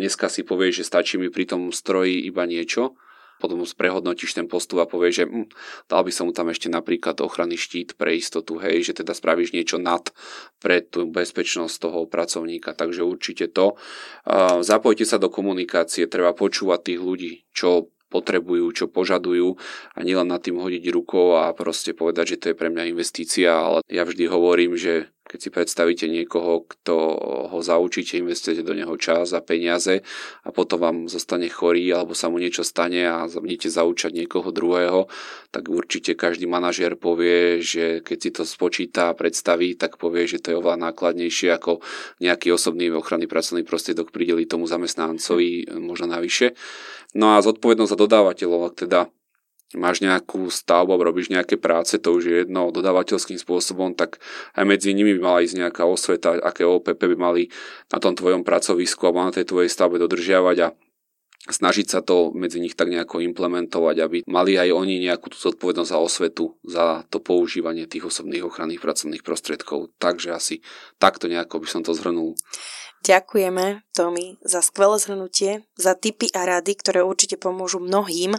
dneska 0.00 0.32
si 0.32 0.46
povieš, 0.46 0.80
že 0.80 0.88
stačí 0.88 1.14
mi 1.20 1.28
pri 1.28 1.44
tom 1.44 1.74
stroji 1.74 2.24
iba 2.24 2.48
niečo, 2.48 2.96
potom 3.42 3.66
prehodnotíš 3.66 4.38
ten 4.38 4.46
postup 4.46 4.86
a 4.86 4.86
povieš, 4.86 5.14
že 5.18 5.24
hm, 5.26 5.50
dal 5.90 6.06
by 6.06 6.14
som 6.14 6.30
mu 6.30 6.32
tam 6.32 6.54
ešte 6.54 6.70
napríklad 6.70 7.18
ochranný 7.18 7.58
štít 7.58 7.98
pre 7.98 8.14
istotu, 8.14 8.62
hej, 8.62 8.86
že 8.86 9.02
teda 9.02 9.18
spravíš 9.18 9.50
niečo 9.50 9.82
nad 9.82 10.14
pre 10.62 10.78
tú 10.78 11.10
bezpečnosť 11.10 11.74
toho 11.82 12.06
pracovníka, 12.06 12.70
takže 12.70 13.02
určite 13.02 13.50
to. 13.50 13.74
Zapojte 14.62 15.02
sa 15.02 15.18
do 15.18 15.26
komunikácie, 15.26 16.06
treba 16.06 16.30
počúvať 16.30 16.94
tých 16.94 17.00
ľudí, 17.02 17.32
čo 17.50 17.90
potrebujú, 18.12 18.68
čo 18.76 18.84
požadujú. 18.92 19.56
A 19.96 20.04
nielen 20.04 20.28
nad 20.28 20.44
tým 20.44 20.60
hodiť 20.60 20.84
rukou 20.92 21.40
a 21.40 21.56
proste 21.56 21.96
povedať, 21.96 22.36
že 22.36 22.40
to 22.40 22.46
je 22.52 22.58
pre 22.60 22.68
mňa 22.68 22.92
investícia, 22.92 23.56
ale 23.56 23.80
ja 23.88 24.04
vždy 24.04 24.28
hovorím, 24.28 24.76
že 24.76 25.08
keď 25.32 25.40
si 25.40 25.48
predstavíte 25.48 26.06
niekoho, 26.12 26.68
kto 26.68 26.94
ho 27.48 27.58
zaučíte, 27.64 28.20
investujete 28.20 28.60
do 28.60 28.76
neho 28.76 28.92
čas 29.00 29.32
a 29.32 29.40
peniaze 29.40 30.04
a 30.44 30.52
potom 30.52 30.76
vám 30.76 30.98
zostane 31.08 31.48
chorý 31.48 31.88
alebo 31.88 32.12
sa 32.12 32.28
mu 32.28 32.36
niečo 32.36 32.60
stane 32.60 33.08
a 33.08 33.24
budete 33.24 33.72
zaučať 33.72 34.12
niekoho 34.12 34.52
druhého, 34.52 35.08
tak 35.48 35.72
určite 35.72 36.12
každý 36.12 36.44
manažér 36.44 37.00
povie, 37.00 37.64
že 37.64 38.04
keď 38.04 38.18
si 38.20 38.30
to 38.36 38.44
spočíta 38.44 39.08
a 39.08 39.16
predstaví, 39.16 39.72
tak 39.72 39.96
povie, 39.96 40.28
že 40.28 40.44
to 40.44 40.52
je 40.52 40.60
oveľa 40.60 40.92
nákladnejšie 40.92 41.48
ako 41.56 41.80
nejaký 42.20 42.52
osobný 42.52 42.92
ochranný 42.92 43.24
pracovný 43.24 43.64
prostriedok 43.64 44.12
prideliť 44.12 44.52
tomu 44.52 44.68
zamestnancovi 44.68 45.72
možno 45.80 46.12
navyše. 46.12 46.52
No 47.16 47.32
a 47.36 47.40
zodpovednosť 47.40 47.92
za 47.96 47.96
dodávateľov, 47.96 48.76
teda 48.76 49.08
máš 49.76 50.04
nejakú 50.04 50.48
stavbu, 50.48 51.00
robíš 51.00 51.32
nejaké 51.32 51.56
práce, 51.56 51.96
to 51.96 52.12
už 52.12 52.22
je 52.24 52.34
jedno 52.44 52.72
dodávateľským 52.72 53.40
spôsobom, 53.40 53.96
tak 53.96 54.20
aj 54.56 54.64
medzi 54.64 54.92
nimi 54.92 55.16
by 55.16 55.20
mala 55.20 55.38
ísť 55.44 55.56
nejaká 55.58 55.82
osveta, 55.88 56.36
aké 56.40 56.64
OPP 56.64 57.00
by 57.12 57.16
mali 57.16 57.42
na 57.88 57.98
tom 58.00 58.12
tvojom 58.12 58.44
pracovisku 58.44 59.08
alebo 59.08 59.24
na 59.24 59.32
tej 59.32 59.48
tvojej 59.48 59.70
stavbe 59.72 59.96
dodržiavať 60.00 60.56
a 60.64 60.68
snažiť 61.42 61.86
sa 61.90 62.00
to 62.06 62.30
medzi 62.30 62.62
nich 62.62 62.78
tak 62.78 62.86
nejako 62.86 63.18
implementovať, 63.26 63.96
aby 63.98 64.18
mali 64.30 64.54
aj 64.54 64.70
oni 64.70 65.02
nejakú 65.02 65.26
tú 65.26 65.38
zodpovednosť 65.42 65.90
za 65.90 65.98
osvetu, 65.98 66.44
za 66.62 67.02
to 67.10 67.18
používanie 67.18 67.90
tých 67.90 68.06
osobných 68.06 68.46
ochranných 68.46 68.78
pracovných 68.78 69.26
prostriedkov. 69.26 69.90
Takže 69.98 70.30
asi 70.30 70.62
takto 71.02 71.26
nejako 71.26 71.58
by 71.58 71.66
som 71.66 71.82
to 71.82 71.98
zhrnul. 71.98 72.38
Ďakujeme, 73.02 73.82
Tomi, 73.98 74.38
za 74.46 74.62
skvelé 74.62 74.94
zhrnutie, 74.94 75.66
za 75.74 75.98
tipy 75.98 76.30
a 76.38 76.46
rady, 76.46 76.78
ktoré 76.78 77.02
určite 77.02 77.34
pomôžu 77.34 77.82
mnohým, 77.82 78.38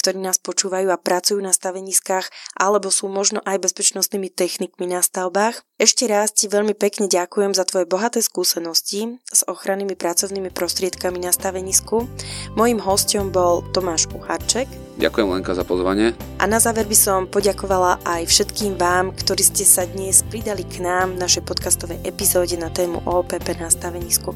ktorí 0.00 0.16
nás 0.16 0.40
počúvajú 0.40 0.88
a 0.88 0.96
pracujú 0.96 1.36
na 1.44 1.52
staveniskách 1.52 2.32
alebo 2.56 2.88
sú 2.88 3.12
možno 3.12 3.44
aj 3.44 3.68
bezpečnostnými 3.68 4.32
technikmi 4.32 4.88
na 4.88 5.04
stavbách. 5.04 5.60
Ešte 5.76 6.08
raz 6.08 6.32
ti 6.32 6.48
veľmi 6.48 6.72
pekne 6.72 7.04
ďakujem 7.04 7.52
za 7.52 7.68
tvoje 7.68 7.84
bohaté 7.84 8.24
skúsenosti 8.24 9.20
s 9.28 9.44
ochrannými 9.44 9.92
pracovnými 9.92 10.56
prostriedkami 10.56 11.20
na 11.20 11.28
stavenisku. 11.28 12.08
Mojím 12.56 12.80
hostom 12.80 13.28
bol 13.28 13.60
Tomáš 13.76 14.08
Uharček, 14.16 14.87
Ďakujem 14.98 15.30
Lenka 15.30 15.54
za 15.54 15.62
pozvanie. 15.62 16.18
A 16.42 16.50
na 16.50 16.58
záver 16.58 16.82
by 16.82 16.98
som 16.98 17.30
poďakovala 17.30 18.02
aj 18.02 18.26
všetkým 18.26 18.74
vám, 18.74 19.14
ktorí 19.14 19.46
ste 19.46 19.62
sa 19.62 19.86
dnes 19.86 20.26
pridali 20.26 20.66
k 20.66 20.82
nám 20.82 21.14
v 21.14 21.22
našej 21.22 21.46
podcastovej 21.46 22.02
epizóde 22.02 22.58
na 22.58 22.66
tému 22.66 23.06
OPP 23.06 23.62
na 23.62 23.70
stavenisku. 23.70 24.34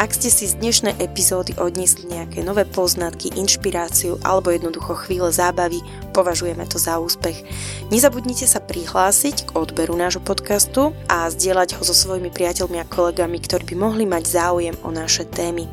Ak 0.00 0.16
ste 0.16 0.32
si 0.32 0.48
z 0.48 0.56
dnešnej 0.56 0.96
epizódy 0.96 1.52
odniesli 1.60 2.08
nejaké 2.08 2.40
nové 2.40 2.64
poznatky, 2.64 3.36
inšpiráciu 3.36 4.16
alebo 4.24 4.48
jednoducho 4.48 4.96
chvíle 5.04 5.28
zábavy, 5.28 5.84
považujeme 6.16 6.64
to 6.64 6.80
za 6.80 6.96
úspech. 6.96 7.44
Nezabudnite 7.92 8.48
sa 8.48 8.64
prihlásiť 8.64 9.52
k 9.52 9.60
odberu 9.60 9.92
nášho 9.92 10.24
podcastu 10.24 10.96
a 11.04 11.28
zdieľať 11.28 11.76
ho 11.76 11.84
so 11.84 11.92
svojimi 11.92 12.32
priateľmi 12.32 12.80
a 12.80 12.88
kolegami, 12.88 13.44
ktorí 13.44 13.72
by 13.72 13.76
mohli 13.76 14.08
mať 14.08 14.24
záujem 14.24 14.76
o 14.80 14.88
naše 14.88 15.28
témy. 15.28 15.68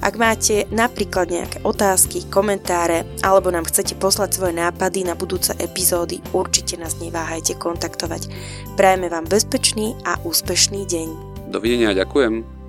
Ak 0.00 0.16
máte 0.16 0.64
napríklad 0.72 1.28
nejaké 1.28 1.58
otázky, 1.64 2.24
komentáre 2.32 3.04
alebo 3.20 3.52
nám 3.52 3.69
chcete 3.70 3.94
poslať 3.96 4.36
svoje 4.36 4.54
nápady 4.58 5.06
na 5.06 5.14
budúce 5.14 5.54
epizódy, 5.62 6.18
určite 6.34 6.74
nás 6.76 6.98
neváhajte 6.98 7.54
kontaktovať. 7.56 8.26
Prajeme 8.74 9.06
vám 9.06 9.30
bezpečný 9.30 9.94
a 10.02 10.18
úspešný 10.26 10.82
deň. 10.84 11.08
Dovidenia, 11.54 11.94
ďakujem. 11.94 12.59